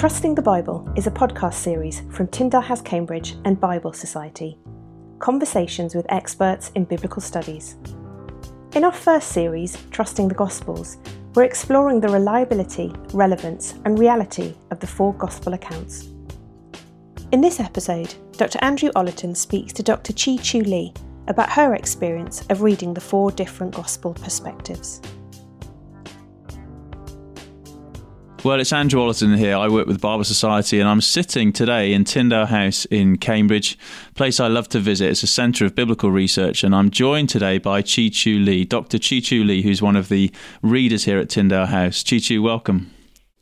Trusting 0.00 0.34
the 0.34 0.40
Bible 0.40 0.90
is 0.96 1.06
a 1.06 1.10
podcast 1.10 1.52
series 1.52 2.00
from 2.08 2.26
Tyndale 2.28 2.62
House 2.62 2.80
Cambridge 2.80 3.36
and 3.44 3.60
Bible 3.60 3.92
Society. 3.92 4.56
Conversations 5.18 5.94
with 5.94 6.10
experts 6.10 6.70
in 6.74 6.84
biblical 6.86 7.20
studies. 7.20 7.76
In 8.74 8.82
our 8.84 8.92
first 8.92 9.28
series, 9.28 9.76
Trusting 9.90 10.28
the 10.28 10.34
Gospels, 10.34 10.96
we're 11.34 11.42
exploring 11.42 12.00
the 12.00 12.08
reliability, 12.08 12.94
relevance, 13.12 13.74
and 13.84 13.98
reality 13.98 14.54
of 14.70 14.80
the 14.80 14.86
four 14.86 15.12
Gospel 15.12 15.52
accounts. 15.52 16.08
In 17.32 17.42
this 17.42 17.60
episode, 17.60 18.14
Dr. 18.38 18.58
Andrew 18.62 18.88
Ollerton 18.92 19.36
speaks 19.36 19.70
to 19.74 19.82
Dr. 19.82 20.14
Chee-Chiew 20.14 20.64
Lee 20.66 20.94
about 21.28 21.50
her 21.50 21.74
experience 21.74 22.40
of 22.48 22.62
reading 22.62 22.94
the 22.94 23.02
four 23.02 23.30
different 23.30 23.74
Gospel 23.74 24.14
perspectives. 24.14 25.02
Well, 28.42 28.58
it's 28.58 28.72
Andrew 28.72 29.02
Ollerton 29.02 29.36
here. 29.36 29.54
I 29.54 29.68
work 29.68 29.86
with 29.86 30.00
Bible 30.00 30.24
Society 30.24 30.80
and 30.80 30.88
I'm 30.88 31.02
sitting 31.02 31.52
today 31.52 31.92
in 31.92 32.04
Tyndale 32.04 32.46
House 32.46 32.86
in 32.86 33.18
Cambridge, 33.18 33.78
place 34.14 34.40
I 34.40 34.46
love 34.46 34.66
to 34.70 34.80
visit. 34.80 35.10
It's 35.10 35.22
a 35.22 35.26
centre 35.26 35.66
of 35.66 35.74
biblical 35.74 36.10
research 36.10 36.64
and 36.64 36.74
I'm 36.74 36.90
joined 36.90 37.28
today 37.28 37.58
by 37.58 37.82
Chee-Chiew 37.82 38.42
Lee, 38.42 38.64
Dr. 38.64 38.98
Chee-Chiew 38.98 39.44
Lee, 39.44 39.60
who's 39.60 39.82
one 39.82 39.94
of 39.94 40.08
the 40.08 40.32
readers 40.62 41.04
here 41.04 41.18
at 41.18 41.28
Tyndale 41.28 41.66
House. 41.66 42.02
Chee-Chiew, 42.02 42.42
welcome. 42.42 42.90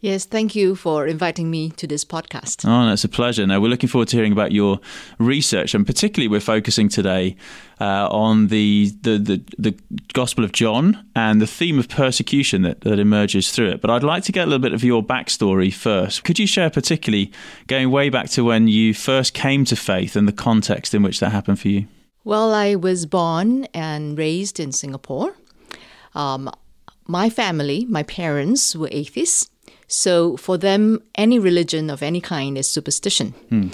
Yes, 0.00 0.26
thank 0.26 0.54
you 0.54 0.76
for 0.76 1.08
inviting 1.08 1.50
me 1.50 1.70
to 1.70 1.84
this 1.84 2.04
podcast. 2.04 2.64
Oh, 2.64 2.88
that's 2.88 3.02
a 3.02 3.08
pleasure. 3.08 3.44
Now, 3.44 3.58
we're 3.58 3.66
looking 3.66 3.88
forward 3.88 4.06
to 4.08 4.16
hearing 4.16 4.30
about 4.30 4.52
your 4.52 4.78
research, 5.18 5.74
and 5.74 5.84
particularly 5.84 6.28
we're 6.28 6.38
focusing 6.38 6.88
today 6.88 7.34
uh, 7.80 8.06
on 8.08 8.46
the, 8.46 8.92
the, 9.02 9.18
the, 9.18 9.44
the, 9.58 9.78
Gospel 10.12 10.44
of 10.44 10.52
John 10.52 11.04
and 11.16 11.40
the 11.40 11.48
theme 11.48 11.80
of 11.80 11.88
persecution 11.88 12.62
that, 12.62 12.82
that 12.82 13.00
emerges 13.00 13.50
through 13.50 13.70
it. 13.70 13.80
But 13.80 13.90
I'd 13.90 14.04
like 14.04 14.22
to 14.24 14.32
get 14.32 14.44
a 14.44 14.46
little 14.46 14.60
bit 14.60 14.72
of 14.72 14.84
your 14.84 15.02
backstory 15.02 15.74
first. 15.74 16.22
Could 16.22 16.38
you 16.38 16.46
share, 16.46 16.70
particularly 16.70 17.32
going 17.66 17.90
way 17.90 18.08
back 18.08 18.30
to 18.30 18.44
when 18.44 18.68
you 18.68 18.94
first 18.94 19.34
came 19.34 19.64
to 19.64 19.74
faith 19.74 20.14
and 20.14 20.28
the 20.28 20.32
context 20.32 20.94
in 20.94 21.02
which 21.02 21.18
that 21.18 21.32
happened 21.32 21.58
for 21.58 21.68
you? 21.68 21.88
Well, 22.22 22.54
I 22.54 22.76
was 22.76 23.04
born 23.04 23.64
and 23.74 24.16
raised 24.16 24.60
in 24.60 24.70
Singapore. 24.70 25.34
Um, 26.14 26.50
my 27.08 27.30
family, 27.30 27.84
my 27.86 28.04
parents 28.04 28.76
were 28.76 28.88
atheists. 28.92 29.50
So 29.88 30.36
for 30.36 30.58
them, 30.58 31.02
any 31.14 31.38
religion 31.38 31.90
of 31.90 32.02
any 32.02 32.20
kind 32.20 32.56
is 32.56 32.70
superstition. 32.70 33.30
Hmm. 33.48 33.68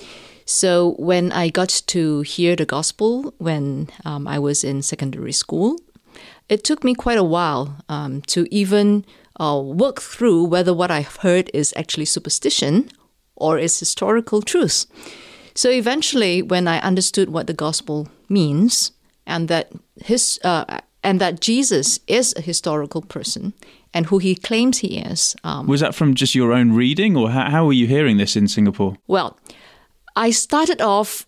So 0.46 0.94
when 0.98 1.32
I 1.32 1.48
got 1.48 1.82
to 1.86 2.20
hear 2.20 2.54
the 2.54 2.66
gospel 2.66 3.34
when 3.38 3.88
um, 4.04 4.28
I 4.28 4.38
was 4.38 4.62
in 4.62 4.82
secondary 4.82 5.32
school, 5.32 5.78
it 6.48 6.64
took 6.64 6.84
me 6.84 6.94
quite 6.94 7.18
a 7.18 7.24
while 7.24 7.76
um, 7.88 8.22
to 8.22 8.46
even 8.54 9.04
uh, 9.40 9.60
work 9.64 10.00
through 10.00 10.44
whether 10.44 10.72
what 10.74 10.90
I've 10.90 11.16
heard 11.16 11.50
is 11.54 11.72
actually 11.76 12.04
superstition 12.04 12.90
or 13.36 13.58
is 13.58 13.78
historical 13.78 14.42
truth. 14.42 14.86
So 15.54 15.70
eventually, 15.70 16.42
when 16.42 16.68
I 16.68 16.78
understood 16.80 17.30
what 17.30 17.46
the 17.46 17.54
gospel 17.54 18.08
means 18.28 18.92
and 19.26 19.48
that 19.48 19.72
his 20.04 20.38
uh, 20.44 20.80
and 21.02 21.20
that 21.20 21.40
Jesus 21.40 22.00
is 22.06 22.34
a 22.36 22.40
historical 22.40 23.02
person 23.02 23.52
and 23.94 24.06
who 24.06 24.18
he 24.18 24.34
claims 24.34 24.78
he 24.78 24.98
is. 24.98 25.36
Um, 25.44 25.66
was 25.66 25.80
that 25.80 25.94
from 25.94 26.14
just 26.14 26.34
your 26.34 26.52
own 26.52 26.72
reading, 26.72 27.16
or 27.16 27.30
how, 27.30 27.48
how 27.48 27.64
were 27.66 27.72
you 27.72 27.86
hearing 27.86 28.18
this 28.18 28.36
in 28.36 28.48
Singapore? 28.48 28.96
Well, 29.06 29.38
I 30.16 30.30
started 30.32 30.82
off 30.82 31.26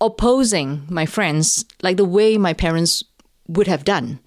opposing 0.00 0.84
my 0.88 1.06
friends 1.06 1.64
like 1.82 1.96
the 1.96 2.04
way 2.04 2.38
my 2.38 2.52
parents 2.52 3.02
would 3.48 3.66
have 3.66 3.84
done. 3.84 4.20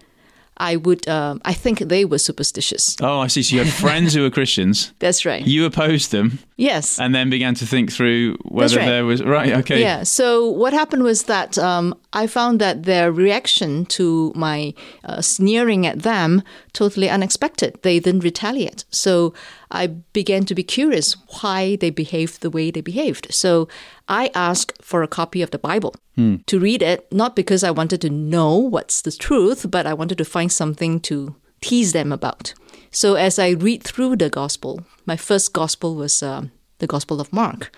I 0.57 0.75
would, 0.75 1.07
uh, 1.07 1.37
I 1.43 1.53
think 1.53 1.79
they 1.79 2.05
were 2.05 2.19
superstitious. 2.19 2.95
Oh, 3.01 3.19
I 3.19 3.27
see. 3.27 3.41
So 3.41 3.55
you 3.55 3.63
had 3.63 3.73
friends 3.73 4.13
who 4.13 4.21
were 4.21 4.29
Christians. 4.29 4.93
That's 4.99 5.25
right. 5.25 5.45
You 5.45 5.65
opposed 5.65 6.11
them. 6.11 6.39
Yes. 6.61 6.99
And 6.99 7.15
then 7.15 7.31
began 7.31 7.55
to 7.55 7.65
think 7.65 7.91
through 7.91 8.37
whether 8.43 8.77
right. 8.77 8.85
there 8.85 9.03
was, 9.03 9.23
right, 9.23 9.51
okay. 9.53 9.81
Yeah. 9.81 10.03
So 10.03 10.47
what 10.47 10.73
happened 10.73 11.01
was 11.01 11.23
that 11.23 11.57
um, 11.57 11.95
I 12.13 12.27
found 12.27 12.61
that 12.61 12.83
their 12.83 13.11
reaction 13.11 13.87
to 13.97 14.31
my 14.35 14.75
uh, 15.03 15.23
sneering 15.23 15.87
at 15.87 16.03
them 16.03 16.43
totally 16.73 17.09
unexpected. 17.09 17.79
They 17.81 17.99
didn't 17.99 18.23
retaliate. 18.23 18.85
So 18.91 19.33
I 19.71 19.87
began 19.87 20.45
to 20.45 20.53
be 20.53 20.61
curious 20.61 21.17
why 21.41 21.77
they 21.77 21.89
behaved 21.89 22.41
the 22.41 22.51
way 22.51 22.69
they 22.69 22.81
behaved. 22.81 23.33
So 23.33 23.67
I 24.07 24.29
asked 24.35 24.83
for 24.83 25.01
a 25.01 25.07
copy 25.07 25.41
of 25.41 25.49
the 25.49 25.57
Bible 25.57 25.95
hmm. 26.13 26.35
to 26.45 26.59
read 26.59 26.83
it, 26.83 27.11
not 27.11 27.35
because 27.35 27.63
I 27.63 27.71
wanted 27.71 28.01
to 28.01 28.11
know 28.11 28.55
what's 28.55 29.01
the 29.01 29.11
truth, 29.11 29.65
but 29.71 29.87
I 29.87 29.95
wanted 29.95 30.19
to 30.19 30.25
find 30.25 30.51
something 30.51 30.99
to 31.01 31.35
tease 31.61 31.93
them 31.93 32.11
about. 32.11 32.53
So 32.91 33.15
as 33.15 33.39
I 33.39 33.51
read 33.51 33.83
through 33.83 34.17
the 34.17 34.29
gospel, 34.29 34.85
my 35.05 35.15
first 35.15 35.53
gospel 35.53 35.95
was 35.95 36.21
uh, 36.21 36.43
the 36.79 36.87
Gospel 36.87 37.21
of 37.21 37.31
Mark. 37.31 37.71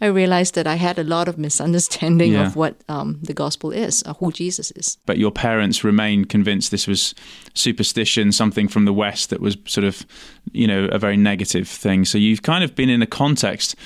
I 0.00 0.06
realized 0.06 0.54
that 0.54 0.66
I 0.66 0.76
had 0.76 0.98
a 0.98 1.04
lot 1.04 1.28
of 1.28 1.36
misunderstanding 1.36 2.32
yeah. 2.32 2.46
of 2.46 2.56
what 2.56 2.76
um, 2.88 3.18
the 3.22 3.34
gospel 3.34 3.70
is, 3.70 4.02
or 4.04 4.14
who 4.14 4.32
Jesus 4.32 4.70
is. 4.70 4.96
But 5.04 5.18
your 5.18 5.30
parents 5.30 5.84
remained 5.84 6.30
convinced 6.30 6.70
this 6.70 6.86
was 6.86 7.14
superstition, 7.52 8.32
something 8.32 8.66
from 8.66 8.86
the 8.86 8.94
West 8.94 9.28
that 9.28 9.40
was 9.40 9.58
sort 9.66 9.84
of, 9.84 10.06
you 10.52 10.66
know, 10.66 10.86
a 10.86 10.98
very 10.98 11.18
negative 11.18 11.68
thing. 11.68 12.06
So 12.06 12.16
you've 12.16 12.42
kind 12.42 12.64
of 12.64 12.74
been 12.74 12.88
in 12.88 13.02
a 13.02 13.06
context. 13.06 13.76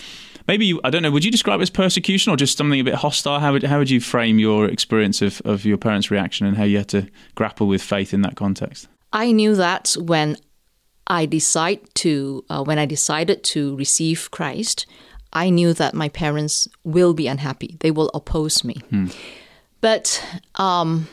Maybe 0.47 0.67
you, 0.67 0.81
I 0.85 0.91
don't 0.91 1.03
know. 1.03 1.11
Would 1.11 1.25
you 1.25 1.33
describe 1.33 1.59
it 1.59 1.63
as 1.63 1.71
persecution 1.71 2.33
or 2.33 2.37
just 2.37 2.59
something 2.59 2.79
a 2.79 2.85
bit 2.85 2.95
hostile? 2.95 3.41
How 3.41 3.53
would 3.53 3.65
how 3.65 3.79
would 3.79 3.91
you 3.91 4.01
frame 4.01 4.39
your 4.39 4.67
experience 4.67 5.21
of, 5.21 5.41
of 5.45 5.65
your 5.65 5.79
parents' 5.79 6.13
reaction 6.13 6.47
and 6.47 6.57
how 6.57 6.65
you 6.65 6.77
had 6.77 6.89
to 6.89 7.09
grapple 7.35 7.67
with 7.67 7.83
faith 7.83 8.15
in 8.15 8.21
that 8.23 8.37
context? 8.37 8.87
I 9.13 9.33
knew 9.33 9.57
that 9.57 9.97
when 9.99 10.37
I 11.07 11.27
decide 11.27 11.81
to 11.97 12.45
uh, 12.49 12.63
when 12.63 12.79
I 12.79 12.87
decided 12.87 13.45
to 13.45 13.77
receive 13.77 14.31
Christ, 14.31 14.87
I 15.33 15.51
knew 15.51 15.73
that 15.75 15.95
my 15.95 16.09
parents 16.09 16.69
will 16.85 17.13
be 17.13 17.27
unhappy. 17.27 17.77
They 17.81 17.91
will 17.91 18.11
oppose 18.15 18.65
me. 18.65 18.75
Hmm. 18.91 19.09
But 19.81 20.25
um, 20.55 21.09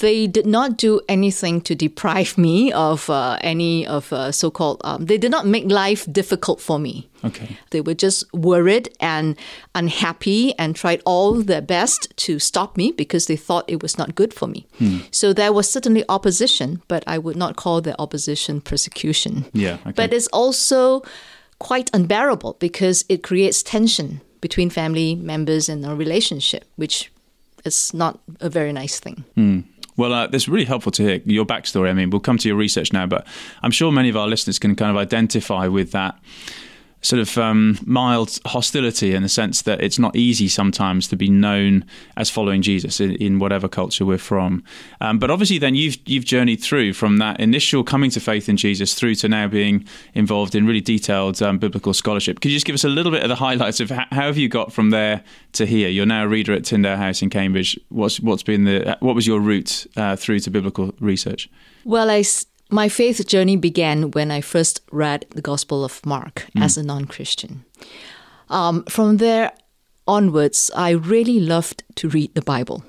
they 0.00 0.26
did 0.26 0.46
not 0.46 0.76
do 0.78 1.00
anything 1.08 1.60
to 1.62 1.74
deprive 1.74 2.38
me 2.38 2.72
of 2.72 3.10
uh, 3.10 3.38
any 3.42 3.86
of 3.86 4.12
uh, 4.12 4.32
so-called. 4.32 4.80
Um, 4.84 5.06
they 5.06 5.18
did 5.18 5.30
not 5.30 5.46
make 5.46 5.70
life 5.70 6.10
difficult 6.10 6.60
for 6.60 6.78
me. 6.78 7.10
Okay. 7.24 7.56
They 7.70 7.80
were 7.80 7.94
just 7.94 8.32
worried 8.32 8.88
and 9.00 9.36
unhappy 9.74 10.58
and 10.58 10.74
tried 10.74 11.02
all 11.04 11.34
their 11.34 11.60
best 11.60 12.12
to 12.16 12.38
stop 12.38 12.76
me 12.76 12.92
because 12.92 13.26
they 13.26 13.36
thought 13.36 13.64
it 13.68 13.82
was 13.82 13.98
not 13.98 14.14
good 14.14 14.32
for 14.32 14.48
me. 14.48 14.66
Hmm. 14.78 15.00
So 15.10 15.32
there 15.32 15.52
was 15.52 15.70
certainly 15.70 16.04
opposition, 16.08 16.82
but 16.88 17.04
I 17.06 17.18
would 17.18 17.36
not 17.36 17.56
call 17.56 17.80
the 17.80 18.00
opposition 18.00 18.60
persecution. 18.60 19.44
Yeah. 19.52 19.74
Okay. 19.82 19.92
But 19.92 20.12
it's 20.12 20.26
also 20.28 21.02
quite 21.58 21.90
unbearable 21.94 22.56
because 22.58 23.04
it 23.08 23.22
creates 23.22 23.62
tension 23.62 24.20
between 24.40 24.70
family 24.70 25.14
members 25.14 25.68
and 25.68 25.84
a 25.86 25.94
relationship, 25.94 26.64
which 26.74 27.12
is 27.64 27.94
not 27.94 28.18
a 28.40 28.50
very 28.50 28.72
nice 28.72 28.98
thing. 28.98 29.24
Mm. 29.36 29.64
Well, 29.96 30.12
uh, 30.12 30.26
that's 30.26 30.48
really 30.48 30.64
helpful 30.64 30.92
to 30.92 31.02
hear 31.02 31.20
your 31.24 31.44
backstory. 31.44 31.90
I 31.90 31.92
mean, 31.92 32.10
we'll 32.10 32.20
come 32.20 32.38
to 32.38 32.48
your 32.48 32.56
research 32.56 32.92
now, 32.92 33.06
but 33.06 33.26
I'm 33.62 33.70
sure 33.70 33.92
many 33.92 34.08
of 34.08 34.16
our 34.16 34.26
listeners 34.26 34.58
can 34.58 34.74
kind 34.74 34.90
of 34.90 34.96
identify 34.96 35.66
with 35.66 35.92
that 35.92 36.18
sort 37.02 37.20
of 37.20 37.36
um, 37.36 37.78
mild 37.84 38.38
hostility 38.46 39.14
in 39.14 39.22
the 39.22 39.28
sense 39.28 39.62
that 39.62 39.82
it's 39.82 39.98
not 39.98 40.14
easy 40.16 40.48
sometimes 40.48 41.08
to 41.08 41.16
be 41.16 41.28
known 41.28 41.84
as 42.16 42.30
following 42.30 42.62
Jesus 42.62 43.00
in, 43.00 43.12
in 43.16 43.38
whatever 43.38 43.68
culture 43.68 44.06
we're 44.06 44.18
from. 44.18 44.62
Um, 45.00 45.18
but 45.18 45.30
obviously, 45.30 45.58
then 45.58 45.74
you've 45.74 45.98
you've 46.06 46.24
journeyed 46.24 46.62
through 46.62 46.92
from 46.94 47.18
that 47.18 47.40
initial 47.40 47.82
coming 47.84 48.10
to 48.10 48.20
faith 48.20 48.48
in 48.48 48.56
Jesus 48.56 48.94
through 48.94 49.16
to 49.16 49.28
now 49.28 49.48
being 49.48 49.86
involved 50.14 50.54
in 50.54 50.66
really 50.66 50.80
detailed 50.80 51.42
um, 51.42 51.58
biblical 51.58 51.92
scholarship. 51.92 52.40
Could 52.40 52.50
you 52.50 52.56
just 52.56 52.66
give 52.66 52.74
us 52.74 52.84
a 52.84 52.88
little 52.88 53.12
bit 53.12 53.22
of 53.22 53.28
the 53.28 53.36
highlights 53.36 53.80
of 53.80 53.90
how, 53.90 54.06
how 54.10 54.26
have 54.26 54.38
you 54.38 54.48
got 54.48 54.72
from 54.72 54.90
there 54.90 55.22
to 55.52 55.66
here? 55.66 55.88
You're 55.88 56.06
now 56.06 56.24
a 56.24 56.28
reader 56.28 56.52
at 56.52 56.64
Tyndale 56.64 56.96
House 56.96 57.20
in 57.20 57.30
Cambridge. 57.30 57.78
What's 57.88 58.20
what's 58.20 58.44
been 58.44 58.64
the 58.64 58.96
what 59.00 59.14
was 59.14 59.26
your 59.26 59.40
route 59.40 59.86
uh, 59.96 60.16
through 60.16 60.40
to 60.40 60.50
biblical 60.50 60.94
research? 61.00 61.50
Well, 61.84 62.10
I 62.10 62.22
my 62.72 62.88
faith 62.88 63.24
journey 63.26 63.56
began 63.56 64.10
when 64.12 64.30
I 64.30 64.40
first 64.40 64.80
read 64.90 65.26
the 65.30 65.42
Gospel 65.42 65.84
of 65.84 66.04
Mark 66.06 66.46
mm. 66.56 66.62
as 66.62 66.76
a 66.76 66.82
non 66.82 67.04
Christian. 67.04 67.64
Um, 68.48 68.84
from 68.84 69.18
there 69.18 69.52
onwards, 70.08 70.70
I 70.74 70.90
really 70.90 71.38
loved 71.38 71.84
to 71.96 72.08
read 72.08 72.34
the 72.34 72.42
Bible. 72.42 72.82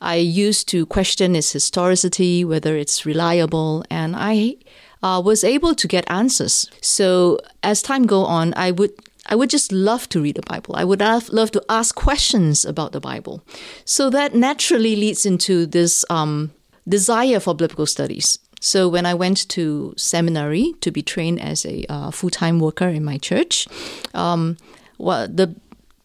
I 0.00 0.16
used 0.16 0.68
to 0.68 0.84
question 0.86 1.34
its 1.34 1.52
historicity, 1.52 2.44
whether 2.44 2.76
it's 2.76 3.06
reliable, 3.06 3.82
and 3.90 4.14
I 4.14 4.56
uh, 5.02 5.22
was 5.24 5.42
able 5.42 5.74
to 5.74 5.88
get 5.88 6.10
answers. 6.10 6.70
So 6.82 7.38
as 7.62 7.82
time 7.82 8.06
go 8.06 8.24
on, 8.24 8.52
I 8.54 8.70
would 8.70 8.92
I 9.28 9.34
would 9.34 9.50
just 9.50 9.72
love 9.72 10.08
to 10.10 10.20
read 10.20 10.36
the 10.36 10.42
Bible. 10.42 10.76
I 10.76 10.84
would 10.84 11.00
love, 11.00 11.30
love 11.30 11.50
to 11.52 11.64
ask 11.68 11.94
questions 11.96 12.64
about 12.64 12.92
the 12.92 13.00
Bible. 13.00 13.42
So 13.84 14.08
that 14.10 14.36
naturally 14.36 14.94
leads 14.94 15.26
into 15.26 15.66
this 15.66 16.04
um, 16.08 16.52
desire 16.88 17.40
for 17.40 17.52
biblical 17.52 17.86
studies. 17.86 18.38
So 18.66 18.88
when 18.88 19.06
I 19.06 19.14
went 19.14 19.48
to 19.50 19.94
seminary 19.96 20.74
to 20.80 20.90
be 20.90 21.00
trained 21.00 21.40
as 21.40 21.64
a 21.64 21.86
uh, 21.88 22.10
full 22.10 22.30
time 22.30 22.58
worker 22.58 22.88
in 22.88 23.04
my 23.04 23.16
church, 23.16 23.68
um, 24.12 24.56
well, 24.98 25.28
the 25.28 25.54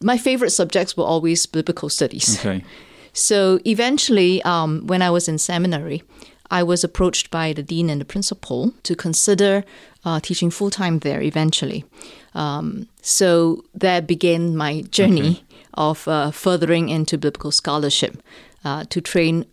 my 0.00 0.16
favorite 0.16 0.50
subjects 0.50 0.96
were 0.96 1.02
always 1.02 1.44
biblical 1.44 1.88
studies. 1.88 2.38
Okay. 2.38 2.64
So 3.12 3.58
eventually, 3.66 4.40
um, 4.44 4.86
when 4.86 5.02
I 5.02 5.10
was 5.10 5.26
in 5.26 5.38
seminary, 5.38 6.04
I 6.52 6.62
was 6.62 6.84
approached 6.84 7.32
by 7.32 7.52
the 7.52 7.64
dean 7.64 7.90
and 7.90 8.00
the 8.00 8.04
principal 8.04 8.72
to 8.84 8.94
consider 8.94 9.64
uh, 10.04 10.20
teaching 10.20 10.52
full 10.52 10.70
time 10.70 11.00
there 11.00 11.20
eventually. 11.20 11.84
Um, 12.32 12.86
so 13.00 13.64
there 13.74 14.00
began 14.00 14.56
my 14.56 14.82
journey 14.82 15.30
okay. 15.30 15.44
of 15.74 16.06
uh, 16.06 16.30
furthering 16.30 16.90
into 16.90 17.18
biblical 17.18 17.50
scholarship 17.50 18.22
uh, 18.64 18.84
to 18.88 19.00
train 19.00 19.46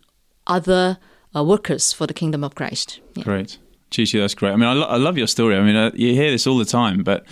other 0.46 0.98
uh, 1.34 1.44
workers 1.44 1.92
for 1.92 2.06
the 2.06 2.14
kingdom 2.14 2.44
of 2.44 2.54
Christ. 2.54 3.00
Yeah. 3.14 3.24
Great. 3.24 3.58
Chichi, 3.90 4.18
that's 4.18 4.34
great. 4.34 4.52
I 4.52 4.56
mean, 4.56 4.68
I, 4.68 4.72
lo- 4.72 4.86
I 4.86 4.96
love 4.96 5.18
your 5.18 5.26
story. 5.26 5.56
I 5.56 5.62
mean, 5.62 5.76
uh, 5.76 5.90
you 5.94 6.14
hear 6.14 6.30
this 6.30 6.46
all 6.46 6.58
the 6.58 6.64
time, 6.64 7.02
but 7.02 7.24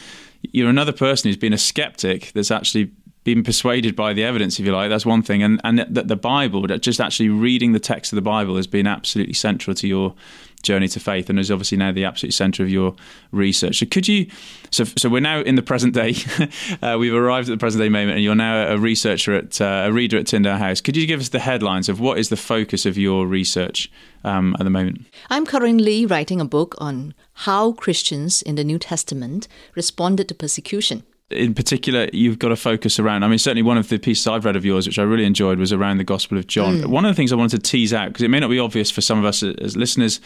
you're 0.42 0.70
another 0.70 0.92
person 0.92 1.28
who's 1.28 1.36
been 1.36 1.52
a 1.52 1.58
skeptic 1.58 2.32
that's 2.34 2.50
actually 2.50 2.90
been 3.24 3.42
persuaded 3.42 3.94
by 3.94 4.12
the 4.12 4.24
evidence, 4.24 4.58
if 4.58 4.66
you 4.66 4.72
like. 4.72 4.88
That's 4.88 5.06
one 5.06 5.22
thing, 5.22 5.42
and 5.42 5.60
and 5.62 5.80
that 5.80 6.08
the 6.08 6.16
Bible, 6.16 6.66
just 6.66 7.00
actually 7.00 7.28
reading 7.28 7.72
the 7.72 7.80
text 7.80 8.12
of 8.12 8.16
the 8.16 8.22
Bible, 8.22 8.56
has 8.56 8.66
been 8.66 8.86
absolutely 8.86 9.34
central 9.34 9.74
to 9.74 9.86
your 9.86 10.14
journey 10.62 10.88
to 10.88 11.00
faith, 11.00 11.30
and 11.30 11.38
is 11.38 11.50
obviously 11.50 11.78
now 11.78 11.92
the 11.92 12.04
absolute 12.04 12.32
centre 12.32 12.62
of 12.62 12.70
your 12.70 12.94
research. 13.32 13.78
So 13.78 13.86
could 13.86 14.08
you? 14.08 14.26
So 14.70 14.84
so 14.84 15.08
we're 15.08 15.20
now 15.20 15.40
in 15.40 15.54
the 15.54 15.62
present 15.62 15.94
day. 15.94 16.14
uh, 16.82 16.96
we've 16.98 17.14
arrived 17.14 17.48
at 17.48 17.52
the 17.52 17.58
present 17.58 17.82
day 17.82 17.88
moment, 17.88 18.12
and 18.12 18.22
you're 18.22 18.34
now 18.34 18.72
a 18.72 18.78
researcher 18.78 19.34
at 19.34 19.60
uh, 19.60 19.84
a 19.86 19.92
reader 19.92 20.18
at 20.18 20.26
Tyndale 20.26 20.56
House. 20.56 20.80
Could 20.80 20.96
you 20.96 21.06
give 21.06 21.20
us 21.20 21.30
the 21.30 21.38
headlines 21.38 21.88
of 21.88 22.00
what 22.00 22.18
is 22.18 22.28
the 22.28 22.36
focus 22.36 22.86
of 22.86 22.98
your 22.98 23.26
research 23.26 23.90
um, 24.24 24.56
at 24.58 24.64
the 24.64 24.70
moment? 24.70 25.06
I'm 25.30 25.46
currently 25.46 26.06
writing 26.06 26.40
a 26.40 26.44
book 26.44 26.74
on 26.78 27.14
how 27.32 27.72
Christians 27.72 28.42
in 28.42 28.56
the 28.56 28.64
New 28.64 28.78
Testament 28.78 29.48
responded 29.74 30.28
to 30.28 30.34
persecution 30.34 31.04
in 31.30 31.54
particular, 31.54 32.08
you've 32.12 32.38
got 32.38 32.48
to 32.48 32.56
focus 32.56 32.98
around. 32.98 33.22
I 33.22 33.28
mean, 33.28 33.38
certainly 33.38 33.62
one 33.62 33.76
of 33.76 33.88
the 33.88 33.98
pieces 33.98 34.26
I've 34.26 34.44
read 34.44 34.56
of 34.56 34.64
yours, 34.64 34.86
which 34.86 34.98
I 34.98 35.02
really 35.02 35.24
enjoyed, 35.24 35.58
was 35.58 35.72
around 35.72 35.98
the 35.98 36.04
Gospel 36.04 36.38
of 36.38 36.46
John. 36.46 36.78
Mm. 36.78 36.86
One 36.86 37.04
of 37.04 37.10
the 37.10 37.14
things 37.14 37.32
I 37.32 37.36
wanted 37.36 37.62
to 37.62 37.70
tease 37.70 37.92
out, 37.92 38.08
because 38.08 38.22
it 38.22 38.28
may 38.28 38.40
not 38.40 38.48
be 38.48 38.58
obvious 38.58 38.90
for 38.90 39.02
some 39.02 39.18
of 39.18 39.24
us 39.24 39.42
as 39.42 39.76
listeners, 39.76 40.20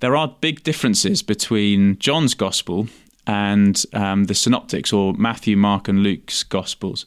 there 0.00 0.14
are 0.14 0.36
big 0.40 0.62
differences 0.62 1.22
between 1.22 1.98
John's 1.98 2.34
Gospel 2.34 2.88
and 3.26 3.82
um, 3.94 4.24
the 4.24 4.34
Synoptics, 4.34 4.92
or 4.92 5.14
Matthew, 5.14 5.56
Mark, 5.56 5.88
and 5.88 6.02
Luke's 6.02 6.42
Gospels. 6.42 7.06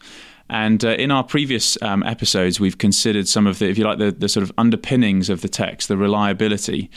And 0.49 0.85
uh, 0.85 0.89
in 0.89 1.11
our 1.11 1.23
previous 1.23 1.79
um, 1.81 2.03
episodes, 2.03 2.59
we've 2.59 2.77
considered 2.77 3.27
some 3.27 3.47
of 3.47 3.59
the, 3.59 3.67
if 3.67 3.77
you 3.77 3.83
like, 3.83 3.97
the, 3.97 4.11
the 4.11 4.29
sort 4.29 4.43
of 4.43 4.51
underpinnings 4.57 5.29
of 5.29 5.41
the 5.41 5.49
text, 5.49 5.87
the 5.87 5.97
reliability. 5.97 6.89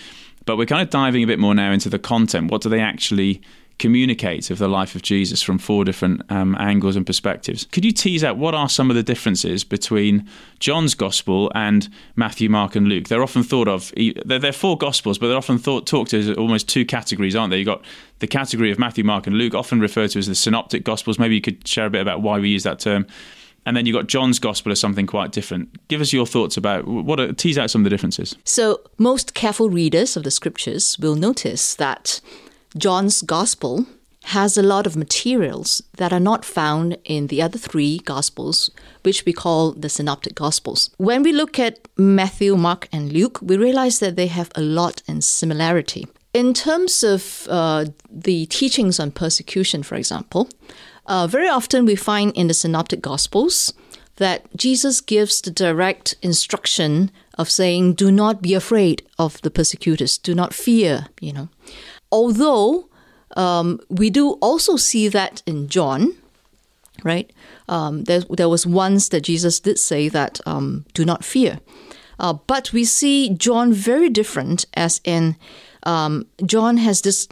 But 0.44 0.56
we're 0.56 0.66
kind 0.66 0.82
of 0.82 0.90
diving 0.90 1.24
a 1.24 1.26
bit 1.26 1.38
more 1.38 1.54
now 1.54 1.72
into 1.72 1.88
the 1.88 1.98
content. 1.98 2.50
What 2.50 2.62
do 2.62 2.68
they 2.68 2.80
actually 2.80 3.42
communicate 3.78 4.50
of 4.50 4.58
the 4.58 4.68
life 4.68 4.94
of 4.94 5.02
Jesus 5.02 5.40
from 5.40 5.58
four 5.58 5.84
different 5.84 6.22
um, 6.30 6.56
angles 6.58 6.96
and 6.96 7.06
perspectives. 7.06 7.66
Could 7.70 7.84
you 7.84 7.92
tease 7.92 8.24
out 8.24 8.36
what 8.36 8.54
are 8.54 8.68
some 8.68 8.90
of 8.90 8.96
the 8.96 9.02
differences 9.02 9.62
between 9.62 10.28
John's 10.58 10.94
gospel 10.94 11.52
and 11.54 11.88
Matthew, 12.16 12.48
Mark, 12.48 12.74
and 12.74 12.88
Luke? 12.88 13.08
They're 13.08 13.22
often 13.22 13.42
thought 13.42 13.68
of, 13.68 13.92
they're, 14.24 14.38
they're 14.38 14.52
four 14.52 14.76
gospels, 14.76 15.18
but 15.18 15.28
they're 15.28 15.36
often 15.36 15.58
thought, 15.58 15.86
talked 15.86 16.12
as 16.12 16.30
almost 16.30 16.68
two 16.68 16.84
categories, 16.84 17.36
aren't 17.36 17.50
they? 17.50 17.58
You've 17.58 17.66
got 17.66 17.84
the 18.18 18.26
category 18.26 18.72
of 18.72 18.78
Matthew, 18.78 19.04
Mark, 19.04 19.26
and 19.26 19.36
Luke, 19.36 19.54
often 19.54 19.80
referred 19.80 20.10
to 20.10 20.18
as 20.18 20.26
the 20.26 20.34
synoptic 20.34 20.84
gospels. 20.84 21.18
Maybe 21.18 21.36
you 21.36 21.40
could 21.40 21.66
share 21.66 21.86
a 21.86 21.90
bit 21.90 22.02
about 22.02 22.20
why 22.20 22.38
we 22.40 22.48
use 22.48 22.64
that 22.64 22.80
term. 22.80 23.06
And 23.64 23.76
then 23.76 23.84
you've 23.84 23.94
got 23.94 24.06
John's 24.06 24.38
gospel 24.38 24.72
as 24.72 24.80
something 24.80 25.06
quite 25.06 25.30
different. 25.30 25.68
Give 25.88 26.00
us 26.00 26.12
your 26.12 26.26
thoughts 26.26 26.56
about 26.56 26.86
what 26.86 27.20
are, 27.20 27.32
tease 27.32 27.58
out 27.58 27.70
some 27.70 27.82
of 27.82 27.84
the 27.84 27.90
differences. 27.90 28.34
So, 28.42 28.80
most 28.96 29.34
careful 29.34 29.68
readers 29.68 30.16
of 30.16 30.22
the 30.22 30.30
scriptures 30.30 30.96
will 30.98 31.16
notice 31.16 31.74
that 31.74 32.22
John's 32.76 33.22
Gospel 33.22 33.86
has 34.24 34.58
a 34.58 34.62
lot 34.62 34.86
of 34.86 34.96
materials 34.96 35.82
that 35.96 36.12
are 36.12 36.20
not 36.20 36.44
found 36.44 36.98
in 37.04 37.28
the 37.28 37.40
other 37.40 37.58
three 37.58 37.98
Gospels, 37.98 38.70
which 39.02 39.24
we 39.24 39.32
call 39.32 39.72
the 39.72 39.88
Synoptic 39.88 40.34
Gospels. 40.34 40.90
When 40.98 41.22
we 41.22 41.32
look 41.32 41.58
at 41.58 41.88
Matthew, 41.96 42.56
Mark, 42.56 42.88
and 42.92 43.12
Luke, 43.12 43.38
we 43.40 43.56
realize 43.56 44.00
that 44.00 44.16
they 44.16 44.26
have 44.26 44.50
a 44.54 44.60
lot 44.60 45.02
in 45.06 45.22
similarity. 45.22 46.06
In 46.34 46.52
terms 46.52 47.02
of 47.02 47.46
uh, 47.48 47.86
the 48.10 48.46
teachings 48.46 49.00
on 49.00 49.12
persecution, 49.12 49.82
for 49.82 49.94
example, 49.94 50.50
uh, 51.06 51.26
very 51.26 51.48
often 51.48 51.86
we 51.86 51.96
find 51.96 52.36
in 52.36 52.48
the 52.48 52.54
Synoptic 52.54 53.00
Gospels 53.00 53.72
that 54.16 54.44
Jesus 54.54 55.00
gives 55.00 55.40
the 55.40 55.50
direct 55.50 56.16
instruction 56.20 57.10
of 57.38 57.50
saying, 57.50 57.94
Do 57.94 58.10
not 58.10 58.42
be 58.42 58.52
afraid 58.52 59.02
of 59.18 59.40
the 59.40 59.50
persecutors, 59.50 60.18
do 60.18 60.34
not 60.34 60.52
fear, 60.52 61.06
you 61.20 61.32
know. 61.32 61.48
Although 62.10 62.88
um, 63.36 63.80
we 63.88 64.10
do 64.10 64.32
also 64.40 64.76
see 64.76 65.08
that 65.08 65.42
in 65.46 65.68
John, 65.68 66.14
right? 67.04 67.30
Um, 67.68 68.04
there, 68.04 68.22
there 68.30 68.48
was 68.48 68.66
once 68.66 69.08
that 69.10 69.22
Jesus 69.22 69.60
did 69.60 69.78
say 69.78 70.08
that, 70.08 70.40
um, 70.46 70.84
do 70.94 71.04
not 71.04 71.24
fear. 71.24 71.60
Uh, 72.18 72.32
but 72.46 72.72
we 72.72 72.84
see 72.84 73.30
John 73.30 73.72
very 73.72 74.08
different, 74.08 74.66
as 74.74 75.00
in, 75.04 75.36
um, 75.84 76.26
John 76.44 76.78
has 76.78 77.02
this 77.02 77.28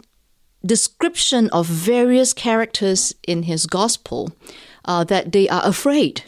description 0.65 1.49
of 1.49 1.65
various 1.65 2.33
characters 2.33 3.13
in 3.27 3.43
his 3.43 3.65
gospel 3.65 4.31
uh, 4.85 5.03
that 5.03 5.31
they 5.31 5.49
are 5.49 5.65
afraid, 5.65 6.23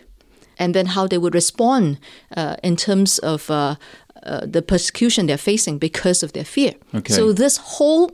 and 0.57 0.73
then 0.73 0.87
how 0.87 1.07
they 1.07 1.17
would 1.17 1.33
respond 1.33 1.99
uh, 2.35 2.57
in 2.61 2.75
terms 2.75 3.19
of 3.19 3.49
uh, 3.49 3.75
uh, 4.23 4.45
the 4.45 4.61
persecution 4.61 5.27
they're 5.27 5.37
facing 5.37 5.77
because 5.77 6.21
of 6.21 6.33
their 6.33 6.43
fear. 6.43 6.73
Okay. 6.93 7.13
So 7.13 7.31
this 7.31 7.57
whole 7.57 8.11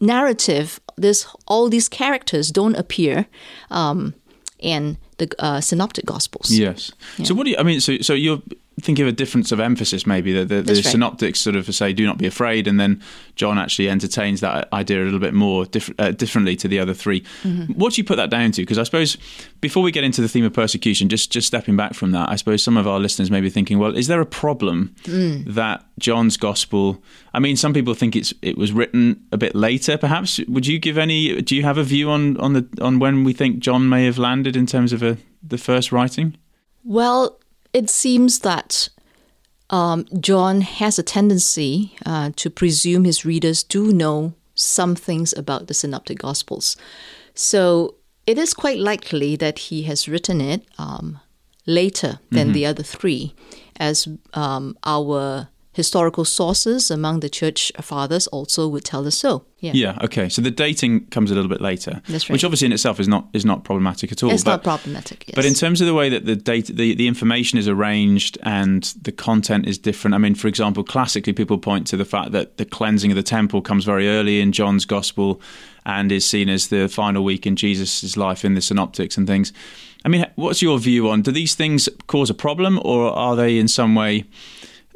narrative, 0.00 0.80
this 0.96 1.26
all 1.46 1.68
these 1.68 1.88
characters 1.88 2.50
don't 2.50 2.76
appear 2.76 3.26
um, 3.70 4.14
in 4.58 4.98
the 5.18 5.28
uh, 5.38 5.60
synoptic 5.60 6.04
gospels. 6.04 6.50
Yes. 6.50 6.92
Yeah. 7.18 7.26
So 7.26 7.34
what 7.34 7.44
do 7.44 7.50
you? 7.50 7.56
I 7.58 7.62
mean, 7.62 7.80
so 7.80 7.98
so 7.98 8.14
you're 8.14 8.42
think 8.80 8.98
of 8.98 9.06
a 9.06 9.12
difference 9.12 9.52
of 9.52 9.60
emphasis, 9.60 10.06
maybe 10.06 10.32
the, 10.32 10.44
the, 10.44 10.62
the 10.62 10.74
right. 10.74 10.84
synoptics 10.84 11.40
sort 11.40 11.56
of 11.56 11.72
say, 11.74 11.94
"Do 11.94 12.04
not 12.04 12.18
be 12.18 12.26
afraid," 12.26 12.68
and 12.68 12.78
then 12.78 13.02
John 13.34 13.58
actually 13.58 13.88
entertains 13.88 14.40
that 14.40 14.70
idea 14.72 15.02
a 15.02 15.04
little 15.04 15.18
bit 15.18 15.32
more 15.32 15.64
diff- 15.64 15.92
uh, 15.98 16.10
differently 16.10 16.56
to 16.56 16.68
the 16.68 16.78
other 16.78 16.92
3 16.92 17.20
mm-hmm. 17.20 17.72
What 17.72 17.94
do 17.94 18.00
you 18.00 18.04
put 18.04 18.16
that 18.16 18.28
down 18.28 18.52
to? 18.52 18.62
Because 18.62 18.78
I 18.78 18.82
suppose 18.82 19.16
before 19.60 19.82
we 19.82 19.90
get 19.90 20.04
into 20.04 20.20
the 20.20 20.28
theme 20.28 20.44
of 20.44 20.52
persecution, 20.52 21.08
just 21.08 21.32
just 21.32 21.46
stepping 21.46 21.76
back 21.76 21.94
from 21.94 22.10
that, 22.12 22.28
I 22.28 22.36
suppose 22.36 22.62
some 22.62 22.76
of 22.76 22.86
our 22.86 23.00
listeners 23.00 23.30
may 23.30 23.40
be 23.40 23.48
thinking, 23.48 23.78
"Well, 23.78 23.96
is 23.96 24.08
there 24.08 24.20
a 24.20 24.26
problem 24.26 24.94
mm. 25.04 25.44
that 25.54 25.84
John's 25.98 26.36
gospel?" 26.36 27.02
I 27.32 27.38
mean, 27.38 27.56
some 27.56 27.72
people 27.72 27.94
think 27.94 28.14
it's 28.14 28.34
it 28.42 28.58
was 28.58 28.72
written 28.72 29.24
a 29.32 29.38
bit 29.38 29.54
later. 29.54 29.96
Perhaps 29.96 30.40
would 30.48 30.66
you 30.66 30.78
give 30.78 30.98
any? 30.98 31.40
Do 31.40 31.56
you 31.56 31.62
have 31.62 31.78
a 31.78 31.84
view 31.84 32.10
on 32.10 32.36
on 32.36 32.52
the 32.52 32.68
on 32.82 32.98
when 32.98 33.24
we 33.24 33.32
think 33.32 33.60
John 33.60 33.88
may 33.88 34.04
have 34.04 34.18
landed 34.18 34.54
in 34.54 34.66
terms 34.66 34.92
of 34.92 35.02
a, 35.02 35.16
the 35.42 35.56
first 35.56 35.92
writing? 35.92 36.36
Well, 36.84 37.40
it 37.76 37.90
seems 37.90 38.38
that 38.38 38.88
um, 39.68 40.06
John 40.18 40.62
has 40.62 40.98
a 40.98 41.02
tendency 41.02 41.94
uh, 42.06 42.30
to 42.36 42.48
presume 42.48 43.04
his 43.04 43.26
readers 43.26 43.62
do 43.62 43.92
know 43.92 44.32
some 44.54 44.94
things 44.94 45.34
about 45.34 45.66
the 45.66 45.74
Synoptic 45.74 46.20
Gospels. 46.20 46.78
So 47.34 47.96
it 48.26 48.38
is 48.38 48.54
quite 48.54 48.78
likely 48.78 49.36
that 49.36 49.58
he 49.58 49.82
has 49.82 50.08
written 50.08 50.40
it 50.40 50.62
um, 50.78 51.20
later 51.66 52.18
than 52.30 52.46
mm-hmm. 52.46 52.52
the 52.54 52.64
other 52.64 52.82
three, 52.82 53.34
as 53.78 54.08
um, 54.32 54.78
our 54.84 55.48
historical 55.76 56.24
sources 56.24 56.90
among 56.90 57.20
the 57.20 57.28
church 57.28 57.70
fathers 57.82 58.26
also 58.28 58.66
would 58.66 58.82
tell 58.82 59.06
us 59.06 59.14
so. 59.14 59.44
Yeah. 59.58 59.72
Yeah. 59.74 59.98
Okay. 60.04 60.30
So 60.30 60.40
the 60.40 60.50
dating 60.50 61.06
comes 61.08 61.30
a 61.30 61.34
little 61.34 61.50
bit 61.50 61.60
later, 61.60 62.00
right. 62.08 62.30
which 62.30 62.44
obviously 62.44 62.64
in 62.64 62.72
itself 62.72 62.98
is 62.98 63.06
not 63.06 63.28
is 63.34 63.44
not 63.44 63.62
problematic 63.62 64.10
at 64.10 64.22
all. 64.22 64.30
It's 64.30 64.42
but, 64.42 64.52
not 64.52 64.64
problematic. 64.64 65.24
Yes. 65.28 65.34
But 65.34 65.44
in 65.44 65.52
terms 65.52 65.82
of 65.82 65.86
the 65.86 65.92
way 65.92 66.08
that 66.08 66.24
the 66.24 66.34
data, 66.34 66.72
the, 66.72 66.94
the 66.94 67.06
information 67.06 67.58
is 67.58 67.68
arranged 67.68 68.38
and 68.42 68.84
the 69.02 69.12
content 69.12 69.68
is 69.68 69.76
different. 69.76 70.14
I 70.14 70.18
mean, 70.18 70.34
for 70.34 70.48
example, 70.48 70.82
classically 70.82 71.34
people 71.34 71.58
point 71.58 71.86
to 71.88 71.98
the 71.98 72.06
fact 72.06 72.32
that 72.32 72.56
the 72.56 72.64
cleansing 72.64 73.10
of 73.12 73.16
the 73.16 73.22
temple 73.22 73.60
comes 73.60 73.84
very 73.84 74.08
early 74.08 74.40
in 74.40 74.52
John's 74.52 74.86
gospel 74.86 75.42
and 75.84 76.10
is 76.10 76.24
seen 76.24 76.48
as 76.48 76.68
the 76.68 76.88
final 76.88 77.22
week 77.22 77.46
in 77.46 77.54
Jesus' 77.54 78.16
life 78.16 78.46
in 78.46 78.54
the 78.54 78.62
synoptics 78.62 79.18
and 79.18 79.26
things. 79.26 79.52
I 80.06 80.08
mean, 80.08 80.24
what's 80.36 80.62
your 80.62 80.78
view 80.78 81.10
on 81.10 81.20
do 81.20 81.32
these 81.32 81.54
things 81.54 81.86
cause 82.06 82.30
a 82.30 82.34
problem 82.34 82.80
or 82.82 83.10
are 83.10 83.36
they 83.36 83.58
in 83.58 83.68
some 83.68 83.94
way 83.94 84.24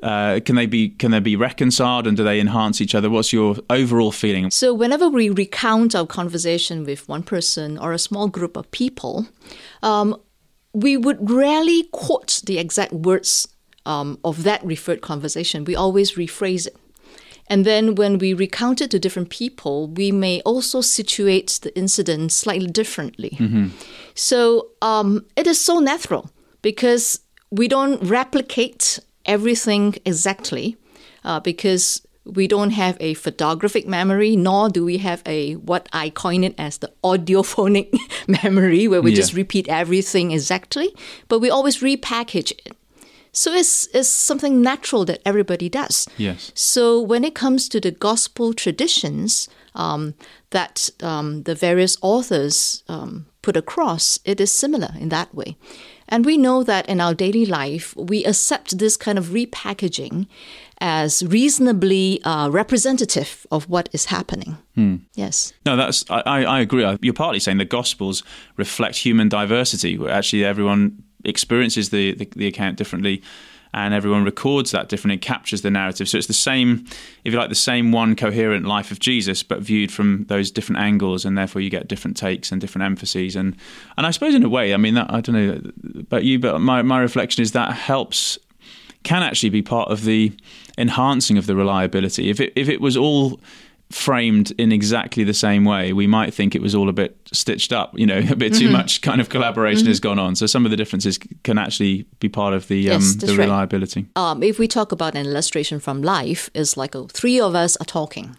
uh, 0.02 0.40
can 0.44 0.56
they 0.56 0.66
be 0.66 0.90
can 0.90 1.10
they 1.10 1.20
be 1.20 1.36
reconciled 1.36 2.06
and 2.06 2.16
do 2.16 2.24
they 2.24 2.40
enhance 2.40 2.80
each 2.80 2.94
other? 2.94 3.10
What's 3.10 3.32
your 3.32 3.56
overall 3.68 4.12
feeling? 4.12 4.50
So 4.50 4.72
whenever 4.72 5.08
we 5.08 5.28
recount 5.28 5.94
our 5.94 6.06
conversation 6.06 6.84
with 6.84 7.08
one 7.08 7.22
person 7.22 7.78
or 7.78 7.92
a 7.92 7.98
small 7.98 8.28
group 8.28 8.56
of 8.56 8.70
people, 8.70 9.26
um, 9.82 10.16
we 10.72 10.96
would 10.96 11.30
rarely 11.30 11.84
quote 11.92 12.42
the 12.46 12.58
exact 12.58 12.92
words 12.92 13.48
um, 13.86 14.18
of 14.24 14.42
that 14.44 14.64
referred 14.64 15.00
conversation. 15.00 15.64
We 15.64 15.76
always 15.76 16.12
rephrase 16.12 16.66
it. 16.66 16.76
And 17.48 17.64
then 17.64 17.96
when 17.96 18.18
we 18.18 18.32
recount 18.32 18.80
it 18.80 18.92
to 18.92 19.00
different 19.00 19.28
people, 19.28 19.88
we 19.88 20.12
may 20.12 20.40
also 20.42 20.80
situate 20.80 21.58
the 21.62 21.76
incident 21.76 22.30
slightly 22.30 22.68
differently. 22.68 23.30
Mm-hmm. 23.30 23.68
So 24.14 24.68
um, 24.80 25.26
it 25.34 25.48
is 25.48 25.60
so 25.60 25.80
natural 25.80 26.30
because 26.62 27.18
we 27.50 27.66
don't 27.66 28.00
replicate 28.04 29.00
everything 29.30 29.94
exactly 30.04 30.76
uh, 31.24 31.40
because 31.40 32.02
we 32.24 32.46
don't 32.46 32.70
have 32.70 32.96
a 33.00 33.14
photographic 33.14 33.86
memory, 33.86 34.36
nor 34.36 34.68
do 34.68 34.84
we 34.84 34.98
have 34.98 35.22
a 35.24 35.54
what 35.54 35.88
I 35.92 36.10
coin 36.10 36.44
it 36.44 36.54
as 36.58 36.78
the 36.78 36.92
audiophonic 37.02 37.88
memory, 38.42 38.88
where 38.88 39.02
we 39.02 39.10
yeah. 39.10 39.16
just 39.16 39.32
repeat 39.32 39.68
everything 39.68 40.32
exactly. 40.32 40.88
But 41.28 41.40
we 41.40 41.50
always 41.50 41.78
repackage 41.78 42.52
it. 42.52 42.76
So 43.32 43.52
it's, 43.52 43.86
it's 43.94 44.08
something 44.08 44.60
natural 44.60 45.04
that 45.04 45.20
everybody 45.24 45.68
does. 45.68 46.08
Yes. 46.16 46.50
So 46.54 47.00
when 47.00 47.24
it 47.24 47.34
comes 47.34 47.68
to 47.68 47.80
the 47.80 47.92
gospel 47.92 48.52
traditions 48.52 49.48
um, 49.76 50.14
that 50.50 50.90
um, 51.00 51.44
the 51.44 51.54
various 51.54 51.96
authors 52.02 52.82
um, 52.88 53.26
put 53.42 53.56
across, 53.56 54.18
it 54.24 54.40
is 54.40 54.52
similar 54.52 54.90
in 54.98 55.10
that 55.10 55.32
way. 55.32 55.56
And 56.10 56.26
we 56.26 56.36
know 56.36 56.62
that 56.64 56.88
in 56.88 57.00
our 57.00 57.14
daily 57.14 57.46
life, 57.46 57.94
we 57.96 58.24
accept 58.24 58.78
this 58.78 58.96
kind 58.96 59.18
of 59.18 59.26
repackaging 59.26 60.26
as 60.78 61.22
reasonably 61.22 62.20
uh, 62.24 62.48
representative 62.50 63.46
of 63.50 63.68
what 63.68 63.88
is 63.92 64.06
happening. 64.06 64.56
Yes. 65.14 65.52
No, 65.66 65.76
that's 65.76 66.04
I, 66.10 66.20
I 66.20 66.42
I 66.42 66.60
agree. 66.60 66.96
You're 67.02 67.12
partly 67.12 67.38
saying 67.38 67.58
the 67.58 67.66
Gospels 67.66 68.22
reflect 68.56 68.96
human 68.96 69.28
diversity. 69.28 69.98
Where 69.98 70.10
actually, 70.10 70.44
everyone 70.44 71.02
experiences 71.24 71.90
the, 71.90 72.14
the, 72.14 72.28
the 72.34 72.46
account 72.46 72.78
differently, 72.78 73.22
and 73.72 73.94
everyone 73.94 74.24
records 74.24 74.70
that 74.72 74.88
differently, 74.88 75.14
and 75.14 75.22
captures 75.22 75.62
the 75.62 75.70
narrative. 75.70 76.08
So 76.08 76.18
it's 76.18 76.26
the 76.26 76.32
same, 76.32 76.84
if 77.24 77.32
you 77.32 77.38
like, 77.38 77.48
the 77.48 77.54
same 77.54 77.92
one 77.92 78.16
coherent 78.16 78.66
life 78.66 78.90
of 78.90 78.98
Jesus, 78.98 79.42
but 79.42 79.60
viewed 79.60 79.92
from 79.92 80.24
those 80.24 80.50
different 80.50 80.80
angles, 80.80 81.24
and 81.24 81.38
therefore 81.38 81.62
you 81.62 81.70
get 81.70 81.88
different 81.88 82.16
takes 82.16 82.50
and 82.52 82.60
different 82.60 82.84
emphases. 82.84 83.36
And 83.36 83.56
and 83.96 84.06
I 84.06 84.10
suppose 84.10 84.34
in 84.34 84.44
a 84.44 84.48
way, 84.48 84.74
I 84.74 84.76
mean, 84.76 84.94
that, 84.94 85.12
I 85.12 85.20
don't 85.20 85.34
know 85.34 85.70
about 86.00 86.24
you, 86.24 86.38
but 86.38 86.60
my 86.60 86.82
my 86.82 87.00
reflection 87.00 87.42
is 87.42 87.52
that 87.52 87.72
helps 87.72 88.38
can 89.02 89.22
actually 89.22 89.50
be 89.50 89.62
part 89.62 89.90
of 89.90 90.04
the 90.04 90.32
enhancing 90.76 91.38
of 91.38 91.46
the 91.46 91.56
reliability. 91.56 92.28
If 92.28 92.40
it 92.40 92.52
if 92.56 92.68
it 92.68 92.80
was 92.80 92.96
all 92.96 93.40
framed 93.90 94.52
in 94.56 94.70
exactly 94.72 95.24
the 95.24 95.34
same 95.34 95.64
way, 95.64 95.92
we 95.92 96.06
might 96.06 96.32
think 96.32 96.54
it 96.54 96.62
was 96.62 96.74
all 96.74 96.88
a 96.88 96.92
bit 96.92 97.16
stitched 97.32 97.72
up. 97.72 97.92
You 97.98 98.06
know, 98.06 98.18
a 98.30 98.36
bit 98.36 98.54
too 98.54 98.64
Mm-hmm. 98.64 98.72
much 98.72 99.00
kind 99.02 99.20
of 99.20 99.28
collaboration 99.28 99.86
has 99.86 100.00
gone 100.00 100.18
on. 100.18 100.36
So 100.36 100.46
some 100.46 100.64
of 100.64 100.70
the 100.70 100.76
differences 100.76 101.18
can 101.42 101.58
actually 101.58 102.06
be 102.20 102.28
part 102.28 102.54
of 102.54 102.68
the 102.68 102.78
Yes, 102.78 103.12
um, 103.14 103.18
the 103.18 103.26
right. 103.28 103.38
reliability. 103.38 104.06
um, 104.16 104.42
if 104.42 104.58
we 104.58 104.68
talk 104.68 104.92
about 104.92 105.14
an 105.16 105.26
illustration 105.26 105.80
from 105.80 106.02
life, 106.02 106.50
it's 106.54 106.76
like 106.76 106.94
oh, 106.96 107.08
three 107.12 107.40
of 107.40 107.54
us 107.54 107.76
are 107.78 107.84
talking, 107.86 108.36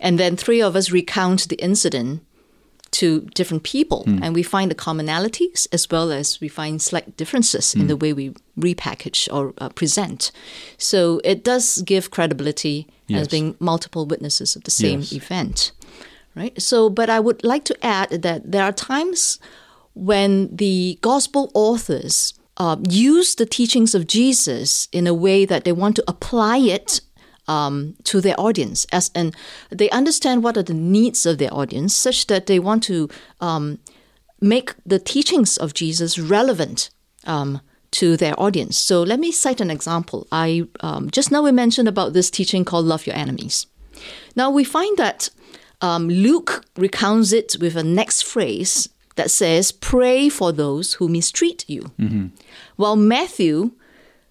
and 0.00 0.18
then 0.18 0.36
three 0.36 0.60
of 0.62 0.74
us 0.76 0.90
recount 0.90 1.48
the 1.48 1.56
incident 1.56 2.22
to 2.90 3.20
different 3.34 3.62
people, 3.62 4.04
and 4.22 4.34
we 4.34 4.42
find 4.42 4.70
the 4.70 4.74
commonalities 4.74 5.66
as 5.72 5.88
well 5.90 6.12
as 6.12 6.38
we 6.42 6.48
find 6.48 6.82
slight 6.82 7.16
differences 7.16 7.74
in 7.74 7.86
the 7.86 7.96
way 7.96 8.12
we 8.12 8.34
repackage 8.58 9.32
or 9.32 9.54
uh, 9.58 9.70
present. 9.70 10.30
So 10.76 11.18
it 11.24 11.42
does 11.42 11.80
give 11.86 12.10
credibility 12.10 12.86
Yes. 13.12 13.22
as 13.22 13.28
being 13.28 13.54
multiple 13.58 14.04
witnesses 14.06 14.56
of 14.56 14.62
the 14.64 14.70
same 14.70 15.00
Yes. 15.00 15.12
event, 15.12 15.72
right? 16.34 16.60
So, 16.60 16.90
but 16.90 17.08
I 17.08 17.20
would 17.20 17.44
like 17.44 17.64
to 17.64 17.76
add 17.84 18.22
that 18.22 18.50
there 18.52 18.64
are 18.64 18.72
times 18.72 19.38
when 19.94 20.48
the 20.56 20.98
gospel 21.00 21.50
authors 21.54 22.34
uh, 22.56 22.76
use 22.88 23.34
the 23.34 23.46
teachings 23.46 23.94
of 23.94 24.06
Jesus 24.06 24.88
in 24.92 25.06
a 25.06 25.14
way 25.14 25.44
that 25.46 25.64
they 25.64 25.72
want 25.72 25.96
to 25.96 26.04
apply 26.06 26.58
it 26.58 27.00
um, 27.48 27.94
to 28.04 28.20
their 28.20 28.38
audience, 28.38 28.86
as 28.92 29.10
and 29.14 29.34
they 29.70 29.90
understand 29.90 30.42
what 30.44 30.56
are 30.56 30.62
the 30.62 30.74
needs 30.74 31.26
of 31.26 31.38
their 31.38 31.52
audience, 31.52 31.94
such 31.94 32.26
that 32.28 32.46
they 32.46 32.58
want 32.58 32.82
to 32.84 33.08
um, 33.40 33.78
make 34.40 34.74
the 34.86 34.98
teachings 34.98 35.56
of 35.58 35.74
Jesus 35.74 36.18
relevant 36.18 36.90
um, 37.26 37.60
to 37.92 38.16
their 38.16 38.38
audience. 38.38 38.76
So 38.78 39.02
let 39.02 39.20
me 39.20 39.32
cite 39.32 39.60
an 39.60 39.70
example. 39.70 40.26
I 40.32 40.66
um, 40.80 41.10
just 41.10 41.30
now 41.30 41.42
we 41.42 41.52
mentioned 41.52 41.88
about 41.88 42.12
this 42.12 42.30
teaching 42.30 42.64
called 42.64 42.86
"Love 42.86 43.06
Your 43.06 43.16
Enemies." 43.16 43.66
Now 44.34 44.50
we 44.50 44.64
find 44.64 44.96
that 44.98 45.30
um, 45.82 46.08
Luke 46.08 46.64
recounts 46.76 47.32
it 47.32 47.56
with 47.60 47.76
a 47.76 47.82
next 47.82 48.22
phrase 48.22 48.88
that 49.16 49.30
says, 49.30 49.72
Pray 49.72 50.28
for 50.28 50.52
those 50.52 50.94
who 50.94 51.08
mistreat 51.08 51.64
you. 51.68 51.90
While 52.76 52.96
Matthew 52.96 53.72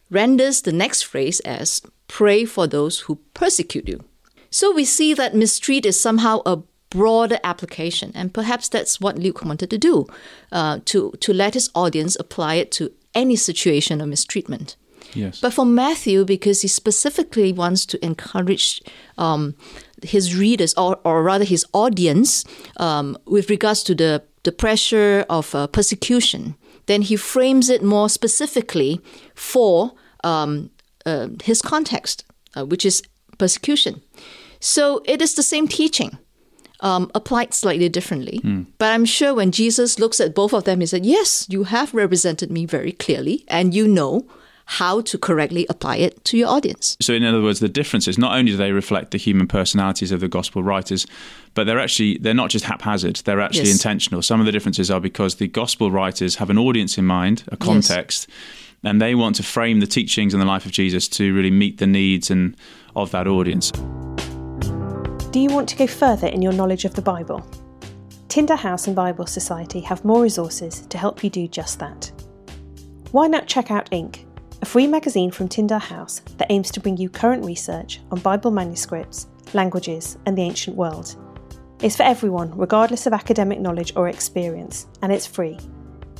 renders 0.09 0.61
the 0.61 0.71
next 0.71 1.03
phrase 1.03 1.39
as, 1.41 1.81
Pray 2.07 2.45
for 2.45 2.67
those 2.67 3.01
who 3.01 3.19
persecute 3.33 3.87
you. 3.87 4.03
So 4.49 4.73
we 4.73 4.83
see 4.85 5.13
that 5.13 5.35
mistreat 5.35 5.85
is 5.85 5.99
somehow 5.99 6.41
a 6.45 6.61
broader 6.91 7.39
application, 7.43 8.11
and 8.13 8.31
perhaps 8.33 8.69
that's 8.69 9.01
what 9.01 9.17
Luke 9.17 9.43
wanted 9.43 9.69
to 9.69 9.77
do 9.77 10.05
uh, 10.51 10.79
to, 10.85 11.11
to 11.19 11.33
let 11.33 11.55
his 11.55 11.71
audience 11.73 12.15
apply 12.19 12.55
it 12.55 12.71
to 12.73 12.91
any 13.15 13.35
situation 13.35 14.01
of 14.01 14.07
mistreatment. 14.07 14.75
Yes. 15.13 15.41
But 15.41 15.53
for 15.53 15.65
Matthew, 15.65 16.25
because 16.25 16.61
he 16.61 16.67
specifically 16.67 17.51
wants 17.51 17.85
to 17.87 18.05
encourage 18.05 18.81
um, 19.17 19.55
his 20.03 20.35
readers, 20.35 20.73
or, 20.75 20.99
or 21.03 21.23
rather 21.23 21.45
his 21.45 21.65
audience, 21.73 22.45
um, 22.77 23.17
with 23.25 23.49
regards 23.49 23.83
to 23.83 23.95
the, 23.95 24.23
the 24.43 24.51
pressure 24.51 25.25
of 25.29 25.55
uh, 25.55 25.67
persecution, 25.67 26.55
then 26.85 27.01
he 27.01 27.15
frames 27.15 27.69
it 27.69 27.83
more 27.83 28.09
specifically 28.09 29.01
for 29.35 29.93
um, 30.23 30.69
uh, 31.05 31.27
his 31.43 31.61
context, 31.61 32.25
uh, 32.55 32.65
which 32.65 32.85
is 32.85 33.01
persecution. 33.37 34.01
So 34.59 35.01
it 35.05 35.21
is 35.21 35.33
the 35.33 35.43
same 35.43 35.67
teaching. 35.67 36.17
Um, 36.83 37.11
applied 37.13 37.53
slightly 37.53 37.89
differently. 37.89 38.39
But 38.79 38.91
I'm 38.91 39.05
sure 39.05 39.35
when 39.35 39.51
Jesus 39.51 39.99
looks 39.99 40.19
at 40.19 40.33
both 40.33 40.51
of 40.51 40.63
them, 40.63 40.79
he 40.79 40.87
said, 40.87 41.05
Yes, 41.05 41.45
you 41.47 41.65
have 41.65 41.93
represented 41.93 42.49
me 42.49 42.65
very 42.65 42.91
clearly, 42.91 43.45
and 43.47 43.71
you 43.71 43.87
know 43.87 44.25
how 44.65 45.01
to 45.01 45.17
correctly 45.17 45.65
apply 45.69 45.97
it 45.97 46.23
to 46.25 46.37
your 46.37 46.47
audience. 46.49 46.97
So, 46.99 47.13
in 47.13 47.23
other 47.23 47.41
words, 47.41 47.59
the 47.59 47.69
differences 47.69 48.17
not 48.17 48.35
only 48.35 48.51
do 48.53 48.57
they 48.57 48.71
reflect 48.71 49.11
the 49.11 49.17
human 49.19 49.45
personalities 49.47 50.11
of 50.11 50.21
the 50.21 50.27
gospel 50.27 50.63
writers, 50.63 51.05
but 51.53 51.65
they're 51.65 51.79
actually 51.79 52.17
they're 52.17 52.33
not 52.33 52.49
just 52.49 52.65
haphazard; 52.65 53.17
they're 53.25 53.41
actually 53.41 53.67
Yes. 53.69 53.73
intentional. 53.73 54.21
Some 54.23 54.39
of 54.39 54.45
the 54.47 54.51
differences 54.51 54.89
are 54.89 54.99
because 55.01 55.35
the 55.35 55.47
gospel 55.47 55.91
writers 55.91 56.35
have 56.37 56.49
an 56.49 56.57
audience 56.57 56.97
in 56.97 57.05
mind, 57.05 57.43
a 57.49 57.57
context, 57.57 58.27
and 58.83 58.99
they 58.99 59.13
want 59.13 59.35
to 59.35 59.43
frame 59.43 59.81
the 59.81 59.87
teachings 59.87 60.33
and 60.33 60.41
the 60.41 60.47
life 60.47 60.65
of 60.65 60.71
Jesus 60.71 61.07
to 61.09 61.31
really 61.33 61.51
meet 61.51 61.77
the 61.77 61.85
needs 61.87 62.31
and 62.31 62.55
of 62.95 63.11
that 63.11 63.27
audience. 63.27 63.71
Do 65.31 65.39
you 65.39 65.49
want 65.49 65.69
to 65.69 65.77
go 65.77 65.87
further 65.87 66.27
in 66.27 66.41
your 66.41 66.51
knowledge 66.51 66.83
of 66.83 66.93
the 66.93 67.01
Bible? 67.01 67.49
Tyndale 68.27 68.57
House 68.57 68.87
and 68.87 68.95
Bible 68.97 69.25
Society 69.25 69.79
have 69.79 70.03
more 70.03 70.21
resources 70.21 70.81
to 70.87 70.97
help 70.97 71.23
you 71.23 71.29
do 71.29 71.47
just 71.47 71.79
that. 71.79 72.11
Why 73.11 73.27
not 73.27 73.47
check 73.47 73.71
out 73.71 73.87
Ink, 73.93 74.25
a 74.61 74.65
free 74.65 74.87
magazine 74.87 75.31
from 75.31 75.47
Tyndale 75.47 75.79
House 75.79 76.19
that 76.35 76.51
aims 76.51 76.69
to 76.71 76.81
bring 76.81 76.97
you 76.97 77.09
current 77.09 77.45
research 77.45 78.01
on 78.11 78.19
Bible 78.19 78.51
manuscripts, 78.51 79.27
languages, 79.53 80.17
and 80.25 80.37
the 80.37 80.41
ancient 80.41 80.75
world. 80.75 81.15
It's 81.81 81.95
for 81.95 82.03
everyone, 82.03 82.53
regardless 82.57 83.07
of 83.07 83.13
academic 83.13 83.61
knowledge 83.61 83.93
or 83.95 84.09
experience, 84.09 84.87
and 85.01 85.13
it's 85.13 85.25
free. 85.25 85.57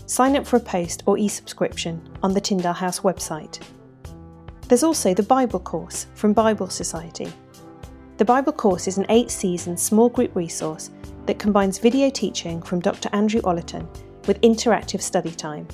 Sign 0.06 0.38
up 0.38 0.48
for 0.48 0.56
a 0.56 0.62
post 0.62 1.04
or 1.06 1.18
e 1.18 1.28
subscription 1.28 2.02
on 2.24 2.34
the 2.34 2.40
Tyndale 2.40 2.72
House 2.72 3.02
website. 3.02 3.62
There's 4.70 4.84
also 4.84 5.14
the 5.14 5.22
Bible 5.22 5.60
course 5.60 6.08
from 6.16 6.32
Bible 6.32 6.70
Society. 6.70 7.28
The 8.22 8.26
Bible 8.26 8.54
course 8.54 8.88
is 8.88 9.00
an 9.00 9.08
eight 9.10 9.32
season 9.32 9.76
small 9.76 10.08
group 10.08 10.36
resource 10.36 10.92
that 11.26 11.40
combines 11.40 11.80
video 11.80 12.08
teaching 12.12 12.62
from 12.62 12.80
Dr. 12.80 13.10
Andrew 13.14 13.42
Ollerton 13.42 13.88
with 14.28 14.40
interactive 14.42 15.02
study 15.02 15.32
time. 15.32 15.68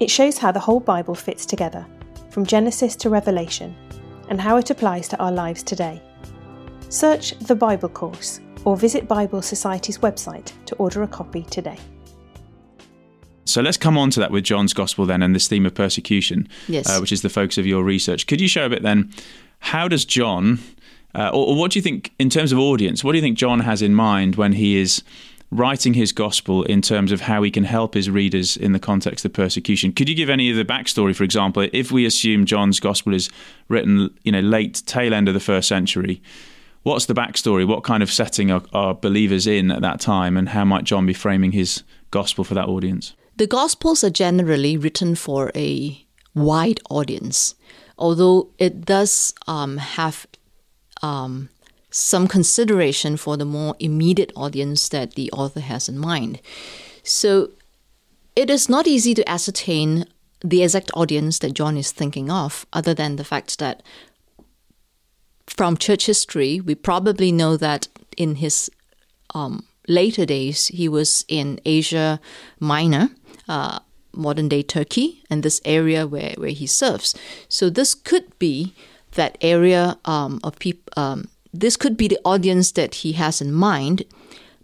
It 0.00 0.10
shows 0.10 0.38
how 0.38 0.52
the 0.52 0.58
whole 0.58 0.80
Bible 0.80 1.14
fits 1.14 1.44
together, 1.44 1.86
from 2.30 2.46
Genesis 2.46 2.96
to 2.96 3.10
Revelation, 3.10 3.76
and 4.30 4.40
how 4.40 4.56
it 4.56 4.70
applies 4.70 5.06
to 5.08 5.18
our 5.18 5.30
lives 5.30 5.62
today. 5.62 6.00
Search 6.88 7.38
the 7.40 7.54
Bible 7.54 7.90
course 7.90 8.40
or 8.64 8.74
visit 8.74 9.06
Bible 9.06 9.42
Society's 9.42 9.98
website 9.98 10.52
to 10.64 10.74
order 10.76 11.02
a 11.02 11.06
copy 11.06 11.42
today. 11.42 11.76
So 13.44 13.60
let's 13.60 13.76
come 13.76 13.98
on 13.98 14.08
to 14.12 14.20
that 14.20 14.30
with 14.30 14.44
John's 14.44 14.72
gospel 14.72 15.04
then 15.04 15.20
and 15.20 15.34
this 15.34 15.46
theme 15.46 15.66
of 15.66 15.74
persecution, 15.74 16.48
Yes. 16.68 16.88
uh, 16.88 17.00
which 17.00 17.12
is 17.12 17.20
the 17.20 17.28
focus 17.28 17.58
of 17.58 17.66
your 17.66 17.84
research. 17.84 18.26
Could 18.26 18.40
you 18.40 18.48
share 18.48 18.64
a 18.64 18.70
bit 18.70 18.82
then? 18.82 19.12
How 19.58 19.88
does 19.88 20.04
John, 20.04 20.58
uh, 21.16 21.30
or, 21.30 21.48
or 21.48 21.56
what 21.56 21.72
do 21.72 21.78
you 21.78 21.82
think 21.82 22.12
in 22.18 22.28
terms 22.28 22.52
of 22.52 22.58
audience? 22.58 23.02
What 23.02 23.12
do 23.12 23.18
you 23.18 23.22
think 23.22 23.38
John 23.38 23.60
has 23.60 23.82
in 23.82 23.94
mind 23.94 24.36
when 24.36 24.52
he 24.52 24.76
is 24.76 25.02
writing 25.50 25.94
his 25.94 26.12
gospel 26.12 26.64
in 26.64 26.82
terms 26.82 27.12
of 27.12 27.22
how 27.22 27.42
he 27.42 27.50
can 27.50 27.64
help 27.64 27.94
his 27.94 28.10
readers 28.10 28.56
in 28.56 28.72
the 28.72 28.78
context 28.78 29.24
of 29.24 29.32
persecution? 29.32 29.92
Could 29.92 30.08
you 30.08 30.14
give 30.14 30.28
any 30.28 30.50
of 30.50 30.56
the 30.56 30.64
backstory, 30.64 31.14
for 31.14 31.24
example, 31.24 31.68
if 31.72 31.90
we 31.90 32.04
assume 32.04 32.44
John's 32.44 32.80
gospel 32.80 33.14
is 33.14 33.30
written, 33.68 34.14
you 34.24 34.32
know, 34.32 34.40
late 34.40 34.82
tail 34.86 35.14
end 35.14 35.28
of 35.28 35.34
the 35.34 35.40
first 35.40 35.68
century? 35.68 36.20
What's 36.82 37.06
the 37.06 37.14
backstory? 37.14 37.66
What 37.66 37.82
kind 37.82 38.02
of 38.02 38.12
setting 38.12 38.50
are, 38.50 38.62
are 38.72 38.94
believers 38.94 39.46
in 39.46 39.70
at 39.70 39.82
that 39.82 40.00
time, 40.00 40.36
and 40.36 40.50
how 40.50 40.64
might 40.64 40.84
John 40.84 41.06
be 41.06 41.14
framing 41.14 41.52
his 41.52 41.82
gospel 42.10 42.44
for 42.44 42.54
that 42.54 42.68
audience? 42.68 43.14
The 43.36 43.46
Gospels 43.46 44.04
are 44.04 44.10
generally 44.10 44.76
written 44.76 45.14
for 45.14 45.50
a 45.54 46.04
wide 46.34 46.80
audience, 46.88 47.54
although 47.98 48.50
it 48.58 48.84
does 48.84 49.34
um, 49.46 49.78
have 49.78 50.26
um, 51.02 51.48
some 51.90 52.28
consideration 52.28 53.16
for 53.16 53.36
the 53.36 53.44
more 53.44 53.74
immediate 53.78 54.32
audience 54.36 54.88
that 54.90 55.14
the 55.14 55.30
author 55.32 55.60
has 55.60 55.88
in 55.88 55.98
mind. 55.98 56.40
So 57.02 57.50
it 58.34 58.50
is 58.50 58.68
not 58.68 58.86
easy 58.86 59.14
to 59.14 59.28
ascertain 59.28 60.04
the 60.42 60.62
exact 60.62 60.90
audience 60.94 61.38
that 61.38 61.54
John 61.54 61.76
is 61.76 61.92
thinking 61.92 62.30
of, 62.30 62.66
other 62.72 62.92
than 62.92 63.16
the 63.16 63.24
fact 63.24 63.58
that 63.58 63.82
from 65.46 65.76
church 65.76 66.06
history, 66.06 66.60
we 66.60 66.74
probably 66.74 67.32
know 67.32 67.56
that 67.56 67.88
in 68.16 68.36
his 68.36 68.70
um, 69.34 69.64
later 69.88 70.26
days, 70.26 70.66
he 70.66 70.88
was 70.88 71.24
in 71.28 71.60
Asia 71.64 72.20
Minor, 72.60 73.08
uh, 73.48 73.78
modern 74.12 74.48
day 74.48 74.62
Turkey 74.62 75.22
and 75.30 75.42
this 75.42 75.60
area 75.64 76.06
where, 76.06 76.34
where 76.36 76.50
he 76.50 76.66
serves. 76.66 77.14
So 77.48 77.70
this 77.70 77.94
could 77.94 78.38
be 78.38 78.74
that 79.16 79.36
area 79.40 79.98
um, 80.04 80.40
of 80.42 80.58
people. 80.58 80.82
Um, 80.96 81.28
this 81.52 81.76
could 81.76 81.96
be 81.96 82.08
the 82.08 82.20
audience 82.24 82.72
that 82.72 82.96
he 82.96 83.12
has 83.12 83.40
in 83.40 83.52
mind. 83.52 84.04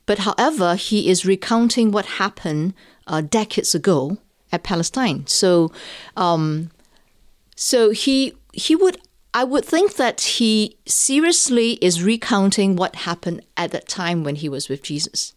But 0.07 0.21
however, 0.21 0.75
he 0.75 1.09
is 1.09 1.25
recounting 1.25 1.91
what 1.91 2.07
happened 2.07 2.75
uh, 3.07 3.21
decades 3.21 3.75
ago 3.75 4.19
at 4.51 4.63
Palestine. 4.63 5.27
So, 5.27 5.73
um, 6.17 6.71
so 7.57 7.91
he 7.91 8.35
he 8.53 8.75
would 8.77 8.99
I 9.35 9.45
would 9.45 9.65
think 9.65 9.97
that 9.97 10.21
he 10.21 10.77
seriously 10.87 11.73
is 11.81 12.03
recounting 12.03 12.77
what 12.77 12.97
happened 12.97 13.43
at 13.57 13.71
that 13.71 13.89
time 13.89 14.25
when 14.25 14.37
he 14.37 14.49
was 14.49 14.69
with 14.69 14.83
Jesus. 14.83 15.35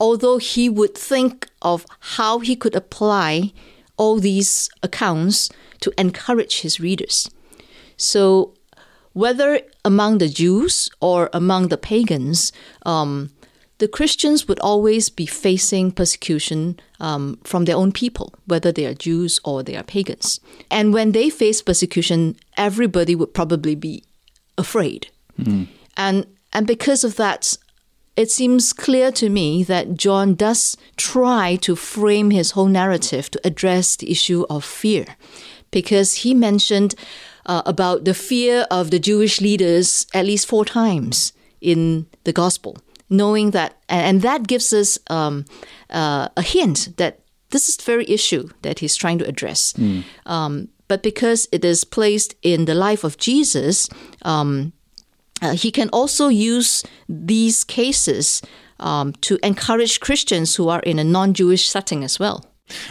Although 0.00 0.38
he 0.38 0.68
would 0.68 0.94
think 0.94 1.48
of 1.60 1.86
how 2.16 2.38
he 2.38 2.56
could 2.56 2.74
apply 2.74 3.52
all 3.96 4.18
these 4.18 4.70
accounts 4.82 5.50
to 5.80 5.92
encourage 5.98 6.60
his 6.60 6.80
readers. 6.80 7.30
So, 7.96 8.54
whether 9.12 9.60
among 9.84 10.18
the 10.18 10.28
Jews 10.28 10.90
or 11.00 11.30
among 11.32 11.68
the 11.68 11.78
pagans, 11.78 12.52
um, 12.84 13.30
the 13.78 13.88
Christians 13.88 14.48
would 14.48 14.58
always 14.60 15.08
be 15.10 15.26
facing 15.26 15.92
persecution 15.92 16.80
um, 17.00 17.38
from 17.44 17.64
their 17.64 17.76
own 17.76 17.92
people, 17.92 18.32
whether 18.46 18.72
they 18.72 18.86
are 18.86 18.94
Jews 18.94 19.40
or 19.44 19.62
they 19.62 19.76
are 19.76 19.82
pagans. 19.82 20.40
And 20.70 20.94
when 20.94 21.12
they 21.12 21.30
face 21.30 21.60
persecution, 21.62 22.36
everybody 22.56 23.14
would 23.14 23.34
probably 23.34 23.74
be 23.74 24.02
afraid. 24.56 25.08
Mm. 25.38 25.68
And, 25.96 26.26
and 26.52 26.66
because 26.66 27.04
of 27.04 27.16
that, 27.16 27.56
it 28.16 28.30
seems 28.30 28.72
clear 28.72 29.12
to 29.12 29.28
me 29.28 29.62
that 29.64 29.94
John 29.94 30.34
does 30.34 30.76
try 30.96 31.56
to 31.56 31.76
frame 31.76 32.30
his 32.30 32.52
whole 32.52 32.68
narrative 32.68 33.30
to 33.30 33.40
address 33.44 33.96
the 33.96 34.10
issue 34.10 34.46
of 34.48 34.64
fear, 34.64 35.04
because 35.70 36.14
he 36.14 36.32
mentioned 36.32 36.94
uh, 37.46 37.62
about 37.64 38.04
the 38.04 38.14
fear 38.14 38.66
of 38.70 38.90
the 38.90 38.98
Jewish 38.98 39.40
leaders 39.40 40.06
at 40.12 40.26
least 40.26 40.46
four 40.46 40.64
times 40.64 41.32
in 41.60 42.06
the 42.24 42.32
gospel 42.32 42.76
knowing 43.08 43.52
that, 43.52 43.76
and 43.88 44.22
that 44.22 44.46
gives 44.46 44.72
us 44.72 44.98
um, 45.10 45.44
uh, 45.90 46.28
a 46.36 46.42
hint 46.42 46.96
that 46.96 47.20
this 47.50 47.68
is 47.68 47.76
the 47.76 47.84
very 47.84 48.08
issue 48.08 48.48
that 48.62 48.80
he's 48.80 48.96
trying 48.96 49.18
to 49.18 49.26
address. 49.26 49.72
Mm. 49.74 50.04
Um, 50.26 50.68
but 50.88 51.02
because 51.02 51.48
it 51.52 51.64
is 51.64 51.84
placed 51.84 52.34
in 52.42 52.64
the 52.64 52.74
life 52.74 53.04
of 53.04 53.18
Jesus, 53.18 53.88
um, 54.22 54.72
uh, 55.42 55.52
he 55.52 55.70
can 55.70 55.88
also 55.90 56.28
use 56.28 56.84
these 57.08 57.64
cases 57.64 58.42
um, 58.80 59.12
to 59.14 59.38
encourage 59.44 60.00
Christians 60.00 60.56
who 60.56 60.68
are 60.68 60.80
in 60.80 60.98
a 60.98 61.04
non 61.04 61.34
Jewish 61.34 61.68
setting 61.68 62.04
as 62.04 62.18
well. 62.18 62.44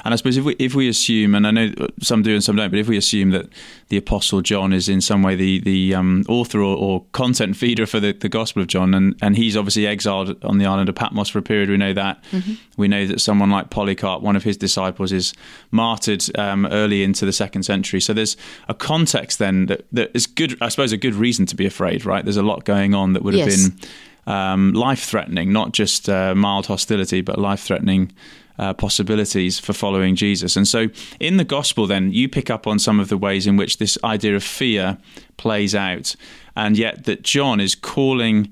And 0.03 0.13
I 0.13 0.17
suppose 0.17 0.37
if 0.37 0.45
we 0.45 0.55
if 0.57 0.73
we 0.73 0.87
assume, 0.87 1.35
and 1.35 1.45
I 1.45 1.51
know 1.51 1.71
some 2.01 2.21
do 2.21 2.33
and 2.33 2.43
some 2.43 2.55
don't, 2.55 2.69
but 2.69 2.79
if 2.79 2.87
we 2.87 2.97
assume 2.97 3.31
that 3.31 3.47
the 3.89 3.97
Apostle 3.97 4.41
John 4.41 4.71
is 4.71 4.87
in 4.87 5.01
some 5.01 5.21
way 5.21 5.35
the 5.35 5.59
the 5.59 5.93
um, 5.95 6.23
author 6.29 6.59
or, 6.59 6.77
or, 6.77 7.05
content 7.11 7.57
feeder 7.57 7.85
for 7.85 7.99
the, 7.99 8.13
the 8.13 8.29
Gospel 8.29 8.61
of 8.61 8.67
John, 8.67 8.93
and, 8.93 9.15
and 9.21 9.35
he's 9.35 9.57
obviously 9.57 9.85
exiled 9.85 10.43
on 10.43 10.57
the 10.57 10.65
island 10.65 10.89
of 10.89 10.95
Patmos 10.95 11.29
for 11.29 11.39
a 11.39 11.41
period, 11.41 11.69
we 11.69 11.77
know 11.77 11.93
that. 11.93 12.23
Mm-hmm. 12.31 12.53
We 12.77 12.87
know 12.87 13.05
that 13.05 13.19
someone 13.19 13.51
like 13.51 13.69
Polycarp, 13.69 14.21
one 14.21 14.35
of 14.35 14.43
his 14.43 14.57
disciples, 14.57 15.11
is 15.11 15.33
martyred 15.71 16.23
um, 16.37 16.65
early 16.67 17.03
into 17.03 17.25
the 17.25 17.33
second 17.33 17.63
century. 17.63 17.99
So 17.99 18.13
there's 18.13 18.37
a 18.67 18.73
context 18.73 19.39
then 19.39 19.65
that, 19.67 19.85
that 19.91 20.11
is 20.13 20.25
good. 20.25 20.57
I 20.61 20.69
suppose 20.69 20.91
a 20.91 20.97
good 20.97 21.15
reason 21.15 21.45
to 21.47 21.55
be 21.55 21.65
afraid, 21.65 22.05
right? 22.05 22.23
There's 22.23 22.37
a 22.37 22.43
lot 22.43 22.65
going 22.65 22.93
on 22.93 23.13
that 23.13 23.23
would 23.23 23.33
have 23.33 23.47
yes. 23.47 23.69
been 23.69 23.79
um, 24.27 24.73
life 24.73 25.03
threatening, 25.03 25.51
not 25.51 25.71
just 25.71 26.09
uh, 26.09 26.33
mild 26.35 26.67
hostility, 26.67 27.21
but 27.21 27.37
life 27.37 27.61
threatening 27.61 28.11
uh, 28.57 28.73
possibilities 28.73 29.59
for 29.59 29.73
following 29.73 30.15
Jesus. 30.15 30.55
And 30.55 30.67
so 30.67 30.87
in 31.19 31.37
the 31.37 31.43
gospel, 31.43 31.87
then, 31.87 32.11
you 32.11 32.29
pick 32.29 32.49
up 32.49 32.67
on 32.67 32.79
some 32.79 32.99
of 32.99 33.09
the 33.09 33.17
ways 33.17 33.47
in 33.47 33.57
which 33.57 33.77
this 33.77 33.97
idea 34.03 34.35
of 34.35 34.43
fear 34.43 34.97
plays 35.37 35.75
out, 35.75 36.15
and 36.55 36.77
yet 36.77 37.05
that 37.05 37.23
John 37.23 37.59
is 37.59 37.75
calling. 37.75 38.51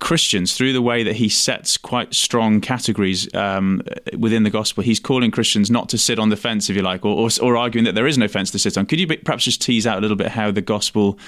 Christians 0.00 0.56
through 0.56 0.72
the 0.72 0.82
way 0.82 1.04
that 1.04 1.14
he 1.14 1.28
sets 1.28 1.76
quite 1.76 2.12
strong 2.12 2.60
categories 2.60 3.32
um, 3.36 3.82
within 4.18 4.42
the 4.42 4.50
gospel. 4.50 4.82
He's 4.82 4.98
calling 4.98 5.30
Christians 5.30 5.70
not 5.70 5.88
to 5.90 5.96
sit 5.96 6.18
on 6.18 6.28
the 6.28 6.36
fence, 6.36 6.68
if 6.68 6.74
you 6.74 6.82
like, 6.82 7.04
or, 7.04 7.16
or, 7.16 7.28
or 7.40 7.56
arguing 7.56 7.84
that 7.84 7.94
there 7.94 8.08
is 8.08 8.18
no 8.18 8.26
fence 8.26 8.50
to 8.50 8.58
sit 8.58 8.76
on. 8.76 8.86
Could 8.86 8.98
you 8.98 9.06
perhaps 9.06 9.44
just 9.44 9.62
tease 9.62 9.86
out 9.86 9.98
a 9.98 10.00
little 10.00 10.16
bit 10.16 10.26
how 10.26 10.50
the 10.50 10.60
gospel 10.60 11.20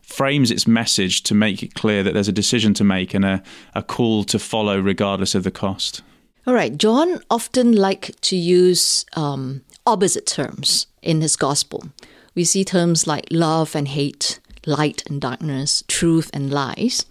frames 0.00 0.50
its 0.50 0.66
message 0.66 1.22
to 1.24 1.34
make 1.34 1.62
it 1.62 1.74
clear 1.74 2.02
that 2.02 2.14
there's 2.14 2.26
a 2.26 2.32
decision 2.32 2.72
to 2.72 2.84
make 2.84 3.12
and 3.12 3.26
a, 3.26 3.42
a 3.74 3.82
call 3.82 4.24
to 4.24 4.38
follow 4.38 4.80
regardless 4.80 5.34
of 5.34 5.44
the 5.44 5.50
cost? 5.50 6.00
All 6.44 6.54
right, 6.54 6.76
John 6.76 7.20
often 7.30 7.72
liked 7.72 8.20
to 8.22 8.36
use 8.36 9.06
um, 9.14 9.62
opposite 9.86 10.26
terms 10.26 10.88
in 11.00 11.20
his 11.20 11.36
gospel. 11.36 11.84
We 12.34 12.44
see 12.44 12.64
terms 12.64 13.06
like 13.06 13.26
love 13.30 13.76
and 13.76 13.86
hate, 13.86 14.40
light 14.66 15.04
and 15.08 15.20
darkness, 15.20 15.84
truth 15.86 16.30
and 16.32 16.52
lies, 16.52 17.06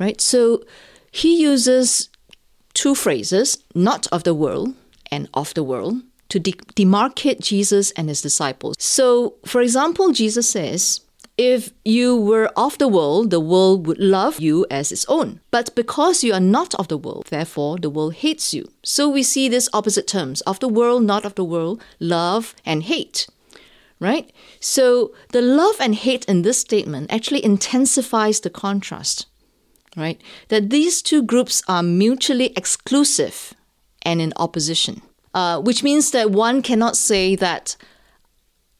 right? 0.00 0.20
So 0.20 0.64
he 1.12 1.40
uses 1.40 2.08
two 2.74 2.96
phrases, 2.96 3.62
not 3.74 4.08
of 4.10 4.24
the 4.24 4.34
world 4.34 4.74
and 5.12 5.28
of 5.32 5.54
the 5.54 5.62
world, 5.62 6.02
to 6.30 6.40
de- 6.40 6.52
demarcate 6.74 7.40
Jesus 7.40 7.92
and 7.92 8.08
his 8.08 8.22
disciples. 8.22 8.76
So, 8.80 9.34
for 9.44 9.60
example, 9.60 10.10
Jesus 10.12 10.50
says, 10.50 11.02
if 11.38 11.72
you 11.84 12.16
were 12.16 12.46
of 12.56 12.76
the 12.78 12.88
world, 12.88 13.30
the 13.30 13.40
world 13.40 13.86
would 13.86 13.98
love 13.98 14.40
you 14.40 14.66
as 14.70 14.92
its 14.92 15.06
own. 15.06 15.40
But 15.50 15.74
because 15.74 16.22
you 16.22 16.34
are 16.34 16.40
not 16.40 16.74
of 16.74 16.88
the 16.88 16.98
world, 16.98 17.26
therefore 17.30 17.78
the 17.78 17.90
world 17.90 18.14
hates 18.14 18.52
you. 18.52 18.68
So 18.82 19.08
we 19.08 19.22
see 19.22 19.48
these 19.48 19.68
opposite 19.72 20.06
terms 20.06 20.42
of 20.42 20.60
the 20.60 20.68
world, 20.68 21.04
not 21.04 21.24
of 21.24 21.34
the 21.34 21.44
world, 21.44 21.82
love 21.98 22.54
and 22.64 22.82
hate. 22.82 23.26
Right? 23.98 24.32
So 24.60 25.14
the 25.30 25.40
love 25.40 25.76
and 25.80 25.94
hate 25.94 26.24
in 26.26 26.42
this 26.42 26.58
statement 26.58 27.12
actually 27.12 27.44
intensifies 27.44 28.40
the 28.40 28.50
contrast. 28.50 29.26
Right? 29.96 30.20
That 30.48 30.70
these 30.70 31.00
two 31.02 31.22
groups 31.22 31.62
are 31.68 31.82
mutually 31.82 32.52
exclusive 32.56 33.54
and 34.02 34.20
in 34.20 34.32
opposition. 34.36 35.02
Uh, 35.34 35.58
which 35.60 35.82
means 35.82 36.10
that 36.10 36.30
one 36.30 36.60
cannot 36.60 36.94
say 36.94 37.34
that 37.36 37.76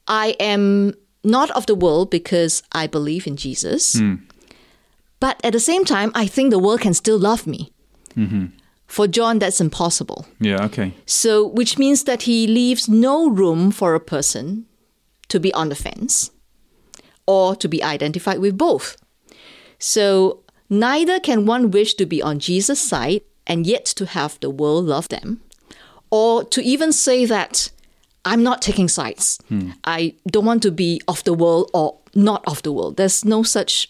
I 0.07 0.35
am 0.39 0.93
not 1.23 1.49
of 1.51 1.65
the 1.65 1.75
world 1.75 2.09
because 2.09 2.63
I 2.71 2.87
believe 2.87 3.27
in 3.27 3.35
Jesus. 3.35 3.95
Mm. 3.95 4.21
But 5.19 5.39
at 5.43 5.53
the 5.53 5.59
same 5.59 5.85
time, 5.85 6.11
I 6.13 6.27
think 6.27 6.51
the 6.51 6.59
world 6.59 6.81
can 6.81 6.93
still 6.93 7.17
love 7.17 7.47
me. 7.47 7.71
Mm-hmm. 8.17 8.47
For 8.87 9.07
John, 9.07 9.39
that's 9.39 9.61
impossible. 9.61 10.27
Yeah, 10.39 10.63
okay. 10.65 10.93
So, 11.05 11.47
which 11.47 11.77
means 11.79 12.03
that 12.03 12.23
he 12.23 12.45
leaves 12.45 12.89
no 12.89 13.29
room 13.29 13.71
for 13.71 13.95
a 13.95 13.99
person 13.99 14.65
to 15.29 15.39
be 15.39 15.53
on 15.53 15.69
the 15.69 15.75
fence 15.75 16.29
or 17.25 17.55
to 17.55 17.67
be 17.67 17.81
identified 17.81 18.39
with 18.39 18.57
both. 18.57 18.97
So, 19.79 20.43
neither 20.69 21.19
can 21.19 21.45
one 21.45 21.71
wish 21.71 21.95
to 21.95 22.05
be 22.05 22.21
on 22.21 22.39
Jesus' 22.39 22.81
side 22.81 23.21
and 23.47 23.65
yet 23.65 23.85
to 23.85 24.05
have 24.05 24.39
the 24.39 24.49
world 24.49 24.85
love 24.85 25.09
them, 25.09 25.41
or 26.11 26.43
to 26.43 26.61
even 26.61 26.93
say 26.93 27.25
that 27.25 27.71
I'm 28.25 28.43
not 28.43 28.61
taking 28.61 28.87
sides. 28.87 29.39
Hmm. 29.49 29.71
I 29.83 30.15
don't 30.27 30.45
want 30.45 30.63
to 30.63 30.71
be 30.71 31.01
of 31.07 31.23
the 31.23 31.33
world 31.33 31.69
or 31.73 31.97
not 32.15 32.43
of 32.47 32.61
the 32.63 32.71
world. 32.71 32.97
There's 32.97 33.25
no 33.25 33.43
such 33.43 33.89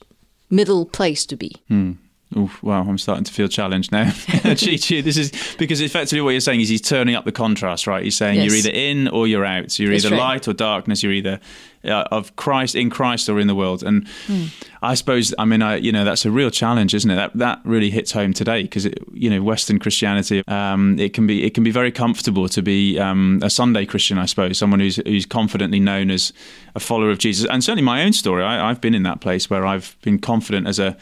middle 0.49 0.85
place 0.85 1.25
to 1.27 1.35
be. 1.35 1.55
Hmm. 1.67 1.93
Oof, 2.35 2.61
wow, 2.63 2.81
I'm 2.81 2.97
starting 2.97 3.23
to 3.23 3.33
feel 3.33 3.47
challenged 3.47 3.91
now. 3.91 4.11
Chi 4.43 4.77
Chi, 4.77 5.01
this 5.01 5.17
is 5.17 5.31
because 5.57 5.81
effectively 5.81 6.21
what 6.21 6.31
you're 6.31 6.41
saying 6.41 6.61
is 6.61 6.69
he's 6.69 6.81
turning 6.81 7.15
up 7.15 7.25
the 7.25 7.31
contrast, 7.31 7.87
right? 7.87 8.03
He's 8.03 8.17
saying 8.17 8.39
yes. 8.39 8.45
you're 8.45 8.55
either 8.55 8.71
in 8.71 9.07
or 9.07 9.27
you're 9.27 9.45
out. 9.45 9.71
So 9.71 9.83
you're 9.83 9.91
That's 9.91 10.05
either 10.05 10.15
right. 10.15 10.21
light 10.21 10.47
or 10.47 10.53
darkness. 10.53 11.03
You're 11.03 11.13
either 11.13 11.39
uh, 11.85 12.05
of 12.11 12.35
Christ 12.35 12.75
in 12.75 12.89
Christ 12.89 13.29
or 13.29 13.39
in 13.39 13.47
the 13.47 13.55
world. 13.55 13.83
And 13.83 14.05
mm. 14.27 14.49
I 14.81 14.95
suppose, 14.95 15.33
I 15.37 15.45
mean, 15.45 15.61
I, 15.61 15.75
you 15.75 15.91
know, 15.91 16.05
that's 16.05 16.25
a 16.25 16.31
real 16.31 16.49
challenge, 16.49 16.93
isn't 16.93 17.09
it? 17.09 17.15
That 17.15 17.33
that 17.35 17.61
really 17.63 17.89
hits 17.89 18.11
home 18.11 18.33
today 18.33 18.63
because 18.63 18.87
you 19.13 19.29
know, 19.29 19.41
Western 19.41 19.79
Christianity, 19.79 20.43
um, 20.47 20.97
it 20.99 21.13
can 21.13 21.27
be 21.27 21.43
it 21.43 21.53
can 21.53 21.63
be 21.63 21.71
very 21.71 21.91
comfortable 21.91 22.47
to 22.49 22.61
be 22.61 22.99
um, 22.99 23.39
a 23.43 23.49
Sunday 23.49 23.85
Christian, 23.85 24.17
I 24.17 24.25
suppose, 24.25 24.57
someone 24.57 24.79
who's 24.79 24.97
who's 24.97 25.25
confidently 25.25 25.79
known 25.79 26.09
as 26.11 26.33
a 26.75 26.79
follower 26.79 27.11
of 27.11 27.19
Jesus. 27.19 27.47
And 27.49 27.63
certainly 27.63 27.83
my 27.83 28.03
own 28.03 28.13
story, 28.13 28.43
I, 28.43 28.69
I've 28.69 28.81
been 28.81 28.95
in 28.95 29.03
that 29.03 29.21
place 29.21 29.49
where 29.49 29.65
I've 29.65 29.95
been 30.01 30.19
confident 30.19 30.67
as 30.67 30.79
a 30.79 30.97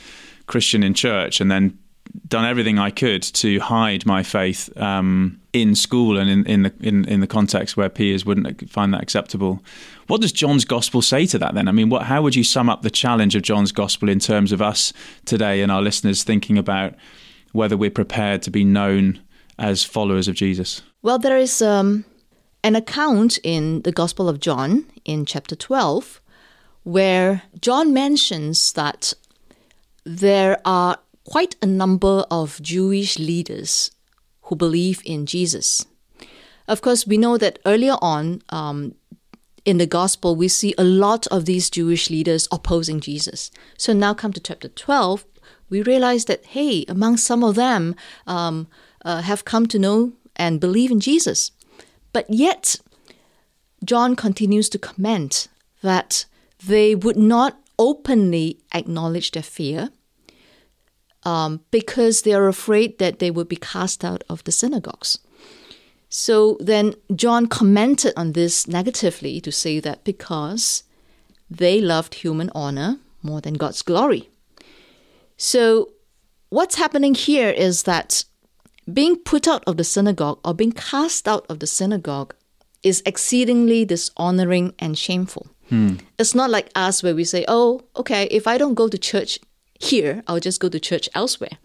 Christian 0.52 0.84
in 0.84 0.94
church 0.94 1.42
and 1.42 1.50
then 1.50 1.80
done 2.28 2.46
everything 2.46 2.78
I 2.78 2.90
could 2.90 3.24
to 3.24 3.60
hide 3.60 4.06
my 4.06 4.22
faith 4.22 4.70
um, 4.78 5.40
in 5.54 5.76
school 5.76 6.18
and 6.18 6.30
in, 6.30 6.46
in 6.46 6.64
the 6.64 6.74
in, 6.82 7.06
in 7.06 7.20
the 7.22 7.28
context 7.28 7.78
where 7.78 7.90
peers 7.90 8.26
wouldn't 8.26 8.70
find 8.70 8.94
that 8.94 9.02
acceptable. 9.02 9.64
What 10.08 10.22
does 10.22 10.32
John's 10.32 10.66
gospel 10.66 11.02
say 11.02 11.26
to 11.28 11.38
that 11.40 11.54
then? 11.54 11.68
I 11.68 11.72
mean, 11.72 11.90
what 11.90 12.04
how 12.04 12.22
would 12.22 12.36
you 12.36 12.44
sum 12.44 12.70
up 12.70 12.82
the 12.82 12.90
challenge 12.90 13.36
of 13.36 13.44
John's 13.44 13.72
gospel 13.72 14.10
in 14.10 14.20
terms 14.20 14.52
of 14.52 14.62
us 14.62 14.94
today 15.26 15.62
and 15.62 15.72
our 15.72 15.82
listeners 15.82 16.24
thinking 16.24 16.58
about 16.58 16.96
whether 17.54 17.78
we're 17.78 17.92
prepared 17.92 18.42
to 18.44 18.52
be 18.52 18.64
known 18.64 19.22
as 19.58 19.84
followers 19.84 20.28
of 20.28 20.36
Jesus? 20.36 20.82
Well, 21.02 21.20
there 21.20 21.38
is 21.38 21.62
um, 21.62 22.06
an 22.64 22.76
account 22.76 23.40
in 23.44 23.82
the 23.82 23.92
Gospel 23.92 24.30
of 24.30 24.40
John 24.40 24.86
in 25.06 25.26
chapter 25.26 25.56
12 25.56 26.22
where 26.84 27.44
John 27.60 27.94
mentions 27.94 28.74
that 28.74 29.14
there 30.04 30.60
are 30.66 30.98
quite 31.24 31.56
a 31.62 31.66
number 31.66 32.26
of 32.32 32.62
Jewish 32.62 33.20
leaders 33.20 33.92
who 34.44 34.56
believe 34.56 35.02
in 35.06 35.26
Jesus. 35.26 35.86
Of 36.68 36.82
course, 36.82 37.06
we 37.06 37.18
know 37.18 37.38
that 37.38 37.60
earlier 37.66 37.96
on 38.02 38.42
um, 38.50 38.96
in 39.66 39.78
the 39.78 39.86
gospel, 39.86 40.36
we 40.36 40.48
see 40.48 40.74
a 40.78 40.84
lot 40.84 41.28
of 41.28 41.46
these 41.46 41.70
Jewish 41.70 42.10
leaders 42.10 42.48
opposing 42.52 43.00
Jesus. 43.00 43.52
So 43.78 43.94
now 43.94 44.14
come 44.14 44.34
to 44.34 44.40
chapter 44.40 44.68
12, 44.68 45.26
we 45.70 45.82
realize 45.82 46.26
that, 46.26 46.46
hey, 46.46 46.86
among 46.88 47.18
some 47.18 47.44
of 47.44 47.56
them 47.56 47.96
um, 48.28 48.68
uh, 49.06 49.22
have 49.22 49.46
come 49.46 49.68
to 49.68 49.80
know 49.80 50.14
and 50.36 50.60
believe 50.60 50.92
in 50.92 51.00
Jesus. 51.00 51.52
But 52.14 52.30
yet, 52.30 52.78
John 53.84 54.16
continues 54.16 54.70
to 54.70 54.80
comment 54.80 55.48
that 55.82 56.26
they 56.66 56.94
would 56.94 57.18
not 57.18 57.61
openly 57.82 58.60
acknowledge 58.76 59.32
their 59.32 59.42
fear 59.42 59.90
um, 61.24 61.62
because 61.72 62.22
they 62.22 62.34
are 62.34 62.48
afraid 62.48 63.00
that 63.00 63.18
they 63.18 63.32
would 63.32 63.50
be 63.50 63.56
cast 63.56 64.06
out 64.06 64.24
of 64.30 64.44
the 64.44 64.52
synagogues. 64.52 65.18
So 66.08 66.58
then 66.60 66.94
John 67.16 67.48
commented 67.48 68.14
on 68.16 68.34
this 68.34 68.68
negatively 68.68 69.42
to 69.42 69.52
say 69.52 69.80
that 69.80 70.04
because 70.04 70.84
they 71.50 71.82
loved 71.82 72.16
human 72.16 72.52
honor 72.54 73.00
more 73.24 73.42
than 73.42 73.56
God's 73.56 73.82
glory. 73.82 74.30
So 75.38 75.94
what's 76.50 76.76
happening 76.76 77.16
here 77.16 77.50
is 77.50 77.84
that 77.84 78.26
being 78.92 79.16
put 79.16 79.48
out 79.48 79.64
of 79.66 79.78
the 79.78 79.84
synagogue 79.84 80.40
or 80.46 80.54
being 80.54 80.74
cast 80.74 81.28
out 81.28 81.46
of 81.50 81.60
the 81.60 81.68
synagogue 81.68 82.36
is 82.84 83.02
exceedingly 83.06 83.86
dishonoring 83.86 84.74
and 84.80 84.98
shameful. 84.98 85.48
Hmm. 85.72 85.96
It's 86.20 86.36
not 86.36 86.50
like 86.50 86.70
us 86.76 87.02
where 87.02 87.16
we 87.16 87.24
say, 87.24 87.46
oh, 87.48 87.80
okay, 87.96 88.26
if 88.26 88.46
I 88.46 88.58
don't 88.58 88.74
go 88.74 88.90
to 88.90 88.98
church 88.98 89.40
here, 89.80 90.22
I'll 90.28 90.42
just 90.42 90.60
go 90.60 90.68
to 90.68 90.82
church 90.82 91.08
elsewhere. 91.16 91.58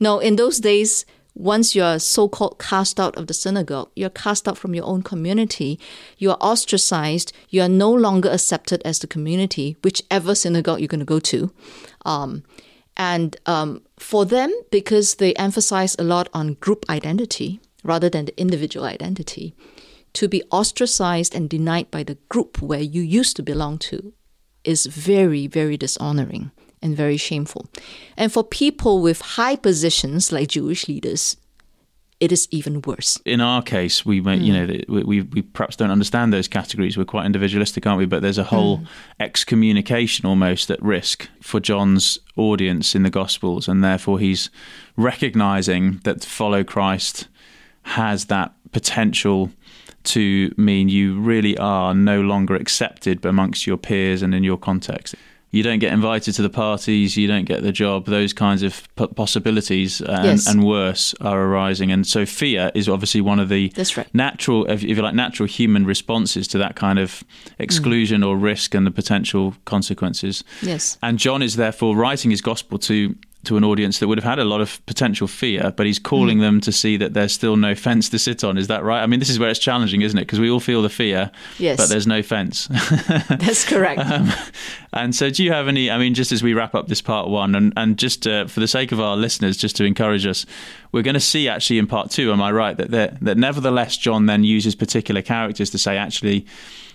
No, 0.00 0.20
in 0.20 0.36
those 0.36 0.58
days, 0.58 1.04
once 1.34 1.74
you're 1.74 1.98
so 1.98 2.30
called 2.30 2.58
cast 2.58 2.98
out 2.98 3.14
of 3.18 3.26
the 3.26 3.34
synagogue, 3.34 3.90
you're 3.94 4.08
cast 4.08 4.48
out 4.48 4.56
from 4.56 4.74
your 4.74 4.86
own 4.86 5.02
community, 5.02 5.78
you 6.16 6.30
are 6.30 6.38
ostracized, 6.40 7.34
you 7.50 7.60
are 7.60 7.68
no 7.68 7.92
longer 7.92 8.30
accepted 8.30 8.80
as 8.86 9.00
the 9.00 9.06
community, 9.06 9.76
whichever 9.84 10.34
synagogue 10.34 10.80
you're 10.80 10.88
going 10.88 10.98
to 10.98 11.04
go 11.04 11.20
to. 11.20 11.52
Um, 12.06 12.44
and 12.96 13.36
um, 13.44 13.82
for 13.98 14.24
them, 14.24 14.50
because 14.70 15.16
they 15.16 15.34
emphasize 15.34 15.94
a 15.98 16.04
lot 16.04 16.30
on 16.32 16.54
group 16.54 16.86
identity 16.88 17.60
rather 17.84 18.08
than 18.08 18.24
the 18.24 18.40
individual 18.40 18.86
identity, 18.86 19.54
to 20.14 20.28
be 20.28 20.42
ostracized 20.50 21.34
and 21.34 21.48
denied 21.48 21.90
by 21.90 22.02
the 22.02 22.18
group 22.28 22.60
where 22.60 22.80
you 22.80 23.02
used 23.02 23.36
to 23.36 23.42
belong 23.42 23.78
to 23.78 24.12
is 24.64 24.86
very, 24.86 25.46
very 25.46 25.76
dishonoring 25.76 26.50
and 26.80 26.96
very 26.96 27.16
shameful. 27.16 27.66
And 28.16 28.32
for 28.32 28.44
people 28.44 29.00
with 29.00 29.20
high 29.20 29.56
positions 29.56 30.32
like 30.32 30.48
Jewish 30.48 30.88
leaders, 30.88 31.36
it 32.22 32.30
is 32.30 32.46
even 32.52 32.82
worse. 32.82 33.20
In 33.24 33.40
our 33.40 33.62
case, 33.62 34.06
we 34.06 34.20
may, 34.20 34.38
mm. 34.38 34.44
you 34.44 34.52
know 34.52 34.80
we, 34.88 35.02
we, 35.02 35.20
we 35.22 35.42
perhaps 35.42 35.74
don't 35.74 35.90
understand 35.90 36.32
those 36.32 36.46
categories. 36.46 36.96
We're 36.96 37.04
quite 37.04 37.26
individualistic, 37.26 37.84
aren't 37.84 37.98
we? 37.98 38.06
But 38.06 38.22
there's 38.22 38.38
a 38.38 38.44
whole 38.44 38.78
mm. 38.78 38.86
excommunication 39.18 40.24
almost 40.24 40.70
at 40.70 40.80
risk 40.80 41.28
for 41.40 41.58
John's 41.58 42.20
audience 42.36 42.94
in 42.94 43.02
the 43.02 43.10
Gospels, 43.10 43.66
and 43.66 43.82
therefore 43.82 44.20
he's 44.20 44.50
recognizing 44.96 46.00
that 46.04 46.20
to 46.20 46.28
follow 46.28 46.62
Christ 46.62 47.26
has 47.82 48.26
that 48.26 48.52
potential 48.70 49.50
to 50.04 50.52
mean 50.56 50.88
you 50.88 51.20
really 51.20 51.56
are 51.58 51.94
no 51.94 52.20
longer 52.20 52.54
accepted 52.54 53.24
amongst 53.24 53.66
your 53.66 53.76
peers 53.76 54.22
and 54.22 54.34
in 54.34 54.44
your 54.44 54.58
context 54.58 55.14
you 55.52 55.62
don't 55.62 55.80
get 55.80 55.92
invited 55.92 56.34
to 56.34 56.42
the 56.42 56.50
parties, 56.50 57.16
you 57.16 57.28
don't 57.28 57.44
get 57.44 57.62
the 57.62 57.72
job, 57.72 58.06
those 58.06 58.32
kinds 58.32 58.62
of 58.62 58.88
possibilities 58.96 60.00
and, 60.00 60.24
yes. 60.24 60.46
and, 60.48 60.64
worse 60.64 61.14
are 61.20 61.38
arising. 61.38 61.92
And 61.92 62.06
so 62.06 62.24
fear 62.24 62.72
is 62.74 62.88
obviously 62.88 63.20
one 63.20 63.38
of 63.38 63.50
the 63.50 63.70
right. 63.94 64.14
natural, 64.14 64.68
if 64.70 64.82
you 64.82 64.94
like, 64.94 65.14
natural 65.14 65.46
human 65.46 65.84
responses 65.84 66.48
to 66.48 66.58
that 66.58 66.74
kind 66.74 66.98
of 66.98 67.22
exclusion 67.58 68.22
mm. 68.22 68.28
or 68.28 68.36
risk 68.38 68.74
and 68.74 68.86
the 68.86 68.90
potential 68.90 69.54
consequences. 69.66 70.42
Yes. 70.62 70.96
And 71.02 71.18
John 71.18 71.42
is 71.42 71.56
therefore 71.56 71.96
writing 71.96 72.30
his 72.30 72.40
gospel 72.40 72.78
to 72.78 73.14
to 73.44 73.56
an 73.56 73.64
audience 73.64 73.98
that 73.98 74.08
would 74.08 74.18
have 74.18 74.24
had 74.24 74.38
a 74.38 74.44
lot 74.44 74.60
of 74.60 74.84
potential 74.86 75.26
fear, 75.26 75.72
but 75.76 75.84
he's 75.84 75.98
calling 75.98 76.38
mm. 76.38 76.42
them 76.42 76.60
to 76.60 76.70
see 76.70 76.96
that 76.96 77.12
there's 77.12 77.32
still 77.32 77.56
no 77.56 77.74
fence 77.74 78.08
to 78.10 78.18
sit 78.18 78.44
on. 78.44 78.56
Is 78.56 78.68
that 78.68 78.84
right? 78.84 79.02
I 79.02 79.06
mean, 79.06 79.18
this 79.18 79.30
is 79.30 79.38
where 79.38 79.50
it's 79.50 79.58
challenging, 79.58 80.02
isn't 80.02 80.16
it? 80.16 80.22
Because 80.22 80.38
we 80.38 80.50
all 80.50 80.60
feel 80.60 80.82
the 80.82 80.88
fear, 80.88 81.30
yes. 81.58 81.76
but 81.76 81.88
there's 81.88 82.06
no 82.06 82.22
fence. 82.22 82.68
That's 83.28 83.64
correct. 83.64 84.00
um, 84.00 84.30
and 84.92 85.14
so, 85.14 85.30
do 85.30 85.42
you 85.42 85.52
have 85.52 85.66
any? 85.68 85.90
I 85.90 85.98
mean, 85.98 86.14
just 86.14 86.30
as 86.30 86.42
we 86.42 86.54
wrap 86.54 86.74
up 86.74 86.88
this 86.88 87.00
part 87.00 87.28
one, 87.28 87.54
and, 87.54 87.72
and 87.76 87.98
just 87.98 88.26
uh, 88.26 88.46
for 88.46 88.60
the 88.60 88.68
sake 88.68 88.92
of 88.92 89.00
our 89.00 89.16
listeners, 89.16 89.56
just 89.56 89.74
to 89.76 89.84
encourage 89.84 90.24
us, 90.26 90.46
we're 90.92 91.02
going 91.02 91.14
to 91.14 91.20
see 91.20 91.48
actually 91.48 91.78
in 91.78 91.86
part 91.86 92.10
two, 92.10 92.32
am 92.32 92.40
I 92.40 92.52
right, 92.52 92.76
that, 92.76 92.90
that, 92.90 93.20
that 93.20 93.38
nevertheless 93.38 93.96
John 93.96 94.26
then 94.26 94.44
uses 94.44 94.74
particular 94.74 95.22
characters 95.22 95.70
to 95.70 95.78
say, 95.78 95.96
actually, 95.96 96.46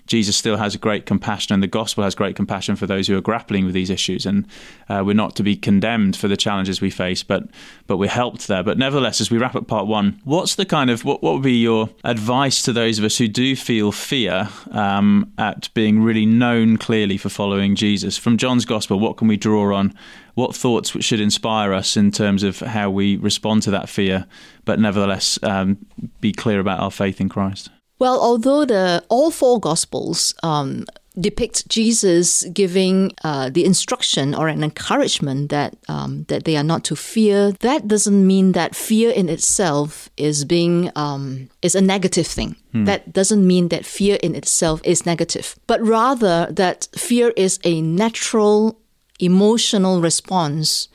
Jesus 0.07 0.35
still 0.35 0.57
has 0.57 0.73
a 0.73 0.77
great 0.77 1.05
compassion, 1.05 1.53
and 1.53 1.61
the 1.61 1.67
gospel 1.67 2.03
has 2.03 2.15
great 2.15 2.35
compassion 2.35 2.75
for 2.75 2.87
those 2.87 3.07
who 3.07 3.17
are 3.17 3.21
grappling 3.21 3.65
with 3.65 3.73
these 3.73 3.89
issues. 3.89 4.25
And 4.25 4.47
uh, 4.89 5.03
we're 5.05 5.13
not 5.13 5.35
to 5.35 5.43
be 5.43 5.55
condemned 5.55 6.15
for 6.15 6.27
the 6.27 6.37
challenges 6.37 6.81
we 6.81 6.89
face, 6.89 7.23
but 7.23 7.43
but 7.85 7.97
we're 7.97 8.09
helped 8.09 8.47
there. 8.47 8.63
But 8.63 8.77
nevertheless, 8.77 9.21
as 9.21 9.29
we 9.29 9.37
wrap 9.37 9.55
up 9.55 9.67
part 9.67 9.87
one, 9.87 10.19
what's 10.23 10.55
the 10.55 10.65
kind 10.65 10.89
of 10.89 11.05
what, 11.05 11.21
what 11.21 11.35
would 11.35 11.43
be 11.43 11.57
your 11.57 11.89
advice 12.03 12.61
to 12.63 12.73
those 12.73 12.97
of 12.97 13.05
us 13.05 13.17
who 13.17 13.27
do 13.27 13.55
feel 13.55 13.91
fear 13.91 14.49
um, 14.71 15.31
at 15.37 15.69
being 15.73 16.01
really 16.01 16.25
known 16.25 16.77
clearly 16.77 17.17
for 17.17 17.29
following 17.29 17.75
Jesus 17.75 18.17
from 18.17 18.37
John's 18.37 18.65
gospel? 18.65 18.99
What 18.99 19.17
can 19.17 19.27
we 19.27 19.37
draw 19.37 19.75
on? 19.75 19.93
What 20.35 20.55
thoughts 20.55 20.91
should 21.03 21.19
inspire 21.19 21.73
us 21.73 21.97
in 21.97 22.11
terms 22.11 22.43
of 22.43 22.59
how 22.59 22.91
we 22.91 23.17
respond 23.17 23.63
to 23.63 23.71
that 23.71 23.89
fear, 23.89 24.25
but 24.65 24.79
nevertheless 24.79 25.39
um, 25.41 25.85
be 26.21 26.31
clear 26.31 26.59
about 26.59 26.79
our 26.79 26.91
faith 26.91 27.19
in 27.19 27.27
Christ? 27.27 27.69
Well, 27.99 28.19
although 28.21 28.65
the 28.65 29.03
all 29.09 29.31
four 29.31 29.59
Gospels 29.59 30.33
um, 30.43 30.85
depict 31.19 31.67
Jesus 31.67 32.43
giving 32.53 33.11
uh, 33.23 33.49
the 33.49 33.65
instruction 33.65 34.35
or 34.35 34.47
an 34.47 34.63
encouragement 34.63 35.49
that 35.49 35.75
um, 35.87 36.25
that 36.27 36.43
they 36.43 36.55
are 36.55 36.63
not 36.63 36.83
to 36.85 36.95
fear, 36.95 37.51
that 37.59 37.87
doesn't 37.87 38.25
mean 38.25 38.51
that 38.51 38.75
fear 38.75 39.09
in 39.09 39.29
itself 39.29 40.09
is 40.15 40.45
being 40.45 40.91
um, 40.95 41.49
is 41.61 41.75
a 41.75 41.81
negative 41.81 42.27
thing. 42.27 42.55
Hmm. 42.71 42.85
That 42.85 43.13
doesn't 43.13 43.45
mean 43.45 43.69
that 43.69 43.85
fear 43.85 44.19
in 44.21 44.35
itself 44.35 44.81
is 44.83 45.05
negative, 45.05 45.55
but 45.65 45.81
rather 45.81 46.47
that 46.51 46.87
fear 46.95 47.33
is 47.35 47.59
a 47.63 47.81
natural 47.81 48.79
emotional 49.19 50.01
response 50.01 50.87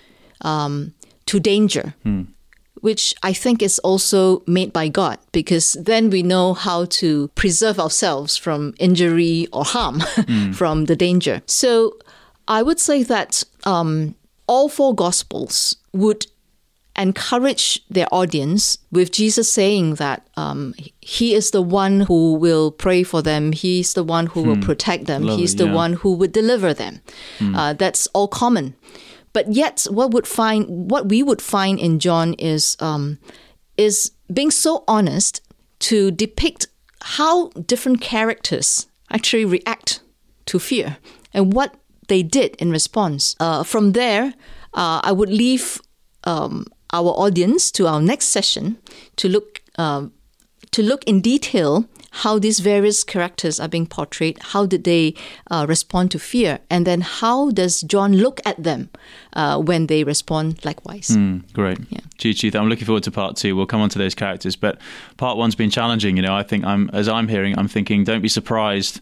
um, 0.42 0.94
to 1.26 1.40
danger. 1.40 1.94
Hmm 2.04 2.22
which 2.82 3.14
I 3.22 3.32
think 3.32 3.62
is 3.62 3.78
also 3.78 4.42
made 4.46 4.72
by 4.72 4.88
God 4.88 5.18
because 5.30 5.74
then 5.74 6.10
we 6.10 6.22
know 6.22 6.52
how 6.52 6.84
to 7.00 7.28
preserve 7.28 7.78
ourselves 7.80 8.36
from 8.36 8.74
injury 8.78 9.46
or 9.52 9.64
harm 9.64 10.00
mm. 10.00 10.54
from 10.54 10.84
the 10.86 10.96
danger. 10.96 11.42
So 11.46 11.96
I 12.48 12.62
would 12.62 12.80
say 12.80 13.04
that 13.04 13.44
um, 13.64 14.16
all 14.48 14.68
four 14.68 14.94
Gospels 14.94 15.76
would 15.92 16.26
encourage 16.96 17.80
their 17.88 18.06
audience 18.12 18.78
with 18.90 19.12
Jesus 19.12 19.50
saying 19.50 19.94
that 19.94 20.26
um, 20.36 20.74
He 21.00 21.34
is 21.34 21.52
the 21.52 21.62
one 21.62 22.00
who 22.00 22.34
will 22.34 22.72
pray 22.72 23.04
for 23.04 23.22
them, 23.22 23.52
He's 23.52 23.94
the 23.94 24.04
one 24.04 24.26
who 24.26 24.42
hmm. 24.42 24.48
will 24.48 24.58
protect 24.60 25.06
them, 25.06 25.22
Love 25.22 25.38
He's 25.38 25.54
it, 25.54 25.58
the 25.58 25.66
yeah. 25.66 25.74
one 25.74 25.92
who 25.94 26.14
would 26.14 26.32
deliver 26.32 26.74
them. 26.74 27.00
Hmm. 27.38 27.54
Uh, 27.54 27.72
that's 27.74 28.08
all 28.08 28.28
common. 28.28 28.74
But 29.32 29.52
yet, 29.52 29.86
what 29.90 30.10
would 30.10 30.26
find 30.26 30.90
what 30.90 31.08
we 31.08 31.22
would 31.22 31.40
find 31.40 31.78
in 31.78 31.98
John 31.98 32.34
is 32.34 32.76
um, 32.80 33.18
is 33.76 34.12
being 34.32 34.50
so 34.50 34.84
honest 34.86 35.40
to 35.80 36.10
depict 36.10 36.66
how 37.00 37.48
different 37.66 38.00
characters 38.00 38.86
actually 39.10 39.44
react 39.44 40.00
to 40.46 40.58
fear 40.58 40.98
and 41.32 41.52
what 41.52 41.74
they 42.08 42.22
did 42.22 42.56
in 42.56 42.70
response. 42.70 43.36
Uh, 43.40 43.62
from 43.62 43.92
there, 43.92 44.34
uh, 44.74 45.00
I 45.02 45.12
would 45.12 45.30
leave 45.30 45.80
um, 46.24 46.66
our 46.92 47.08
audience 47.08 47.70
to 47.72 47.86
our 47.86 48.00
next 48.00 48.26
session 48.26 48.78
to 49.16 49.28
look 49.28 49.62
uh, 49.76 50.06
to 50.70 50.82
look 50.82 51.04
in 51.04 51.20
detail 51.20 51.86
how 52.12 52.38
these 52.38 52.60
various 52.60 53.04
characters 53.04 53.58
are 53.58 53.68
being 53.68 53.86
portrayed, 53.86 54.38
how 54.40 54.66
did 54.66 54.84
they 54.84 55.14
uh, 55.50 55.66
respond 55.68 56.10
to 56.12 56.18
fear, 56.18 56.58
and 56.70 56.86
then 56.86 57.00
how 57.00 57.50
does 57.50 57.80
John 57.82 58.16
look 58.16 58.40
at 58.44 58.62
them 58.62 58.90
uh, 59.34 59.58
when 59.58 59.86
they 59.86 60.04
respond 60.04 60.64
likewise. 60.64 61.08
Mm, 61.08 61.50
great. 61.52 61.78
Yeah. 61.90 62.00
Chi 62.18 62.58
I'm 62.58 62.68
looking 62.68 62.86
forward 62.86 63.02
to 63.04 63.10
part 63.10 63.36
two. 63.36 63.56
We'll 63.56 63.66
come 63.66 63.80
on 63.80 63.88
to 63.90 63.98
those 63.98 64.14
characters, 64.14 64.56
but 64.56 64.78
part 65.16 65.36
one's 65.36 65.54
been 65.54 65.70
challenging. 65.70 66.16
You 66.16 66.22
know, 66.22 66.34
I 66.34 66.42
think 66.42 66.64
I'm 66.64 66.90
as 66.92 67.08
I'm 67.08 67.28
hearing, 67.28 67.58
I'm 67.58 67.68
thinking, 67.68 68.04
don't 68.04 68.22
be 68.22 68.28
surprised 68.28 69.00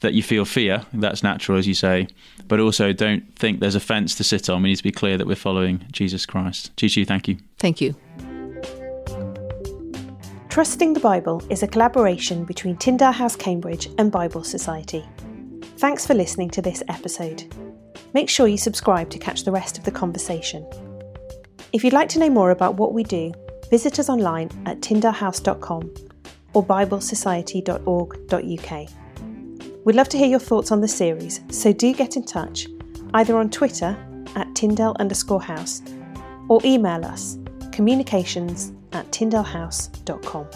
that 0.00 0.14
you 0.14 0.22
feel 0.22 0.44
fear. 0.44 0.84
That's 0.92 1.22
natural, 1.22 1.58
as 1.58 1.66
you 1.66 1.74
say, 1.74 2.08
but 2.48 2.60
also 2.60 2.92
don't 2.92 3.34
think 3.36 3.60
there's 3.60 3.76
a 3.76 3.80
fence 3.80 4.14
to 4.16 4.24
sit 4.24 4.48
on. 4.48 4.62
We 4.62 4.70
need 4.70 4.76
to 4.76 4.82
be 4.82 4.92
clear 4.92 5.16
that 5.16 5.26
we're 5.26 5.36
following 5.36 5.86
Jesus 5.92 6.26
Christ. 6.26 6.72
Chi 6.80 6.88
Chi, 6.88 7.04
thank 7.04 7.28
you. 7.28 7.38
Thank 7.58 7.80
you. 7.80 7.94
Trusting 10.52 10.92
the 10.92 11.00
Bible 11.00 11.42
is 11.48 11.62
a 11.62 11.66
collaboration 11.66 12.44
between 12.44 12.76
Tyndale 12.76 13.10
House 13.10 13.34
Cambridge 13.34 13.88
and 13.96 14.12
Bible 14.12 14.44
Society. 14.44 15.02
Thanks 15.78 16.06
for 16.06 16.12
listening 16.12 16.50
to 16.50 16.60
this 16.60 16.82
episode. 16.88 17.50
Make 18.12 18.28
sure 18.28 18.46
you 18.46 18.58
subscribe 18.58 19.08
to 19.08 19.18
catch 19.18 19.44
the 19.44 19.50
rest 19.50 19.78
of 19.78 19.84
the 19.84 19.90
conversation. 19.90 20.66
If 21.72 21.82
you'd 21.82 21.94
like 21.94 22.10
to 22.10 22.18
know 22.18 22.28
more 22.28 22.50
about 22.50 22.74
what 22.74 22.92
we 22.92 23.02
do, 23.02 23.32
visit 23.70 23.98
us 23.98 24.10
online 24.10 24.50
at 24.66 24.82
tyndalehouse.com 24.82 25.94
or 26.52 26.62
biblesociety.org.uk. 26.62 28.88
We'd 29.86 29.96
love 29.96 30.10
to 30.10 30.18
hear 30.18 30.28
your 30.28 30.38
thoughts 30.38 30.70
on 30.70 30.82
the 30.82 30.88
series, 30.88 31.40
so 31.48 31.72
do 31.72 31.94
get 31.94 32.16
in 32.16 32.26
touch 32.26 32.66
either 33.14 33.38
on 33.38 33.48
Twitter 33.48 33.96
at 34.36 34.54
Tyndale 34.54 34.96
underscore 35.00 35.40
house 35.40 35.80
or 36.50 36.60
email 36.62 37.06
us 37.06 37.38
communications 37.72 38.74
at 38.92 39.10
tyndalehouse.com. 39.10 40.46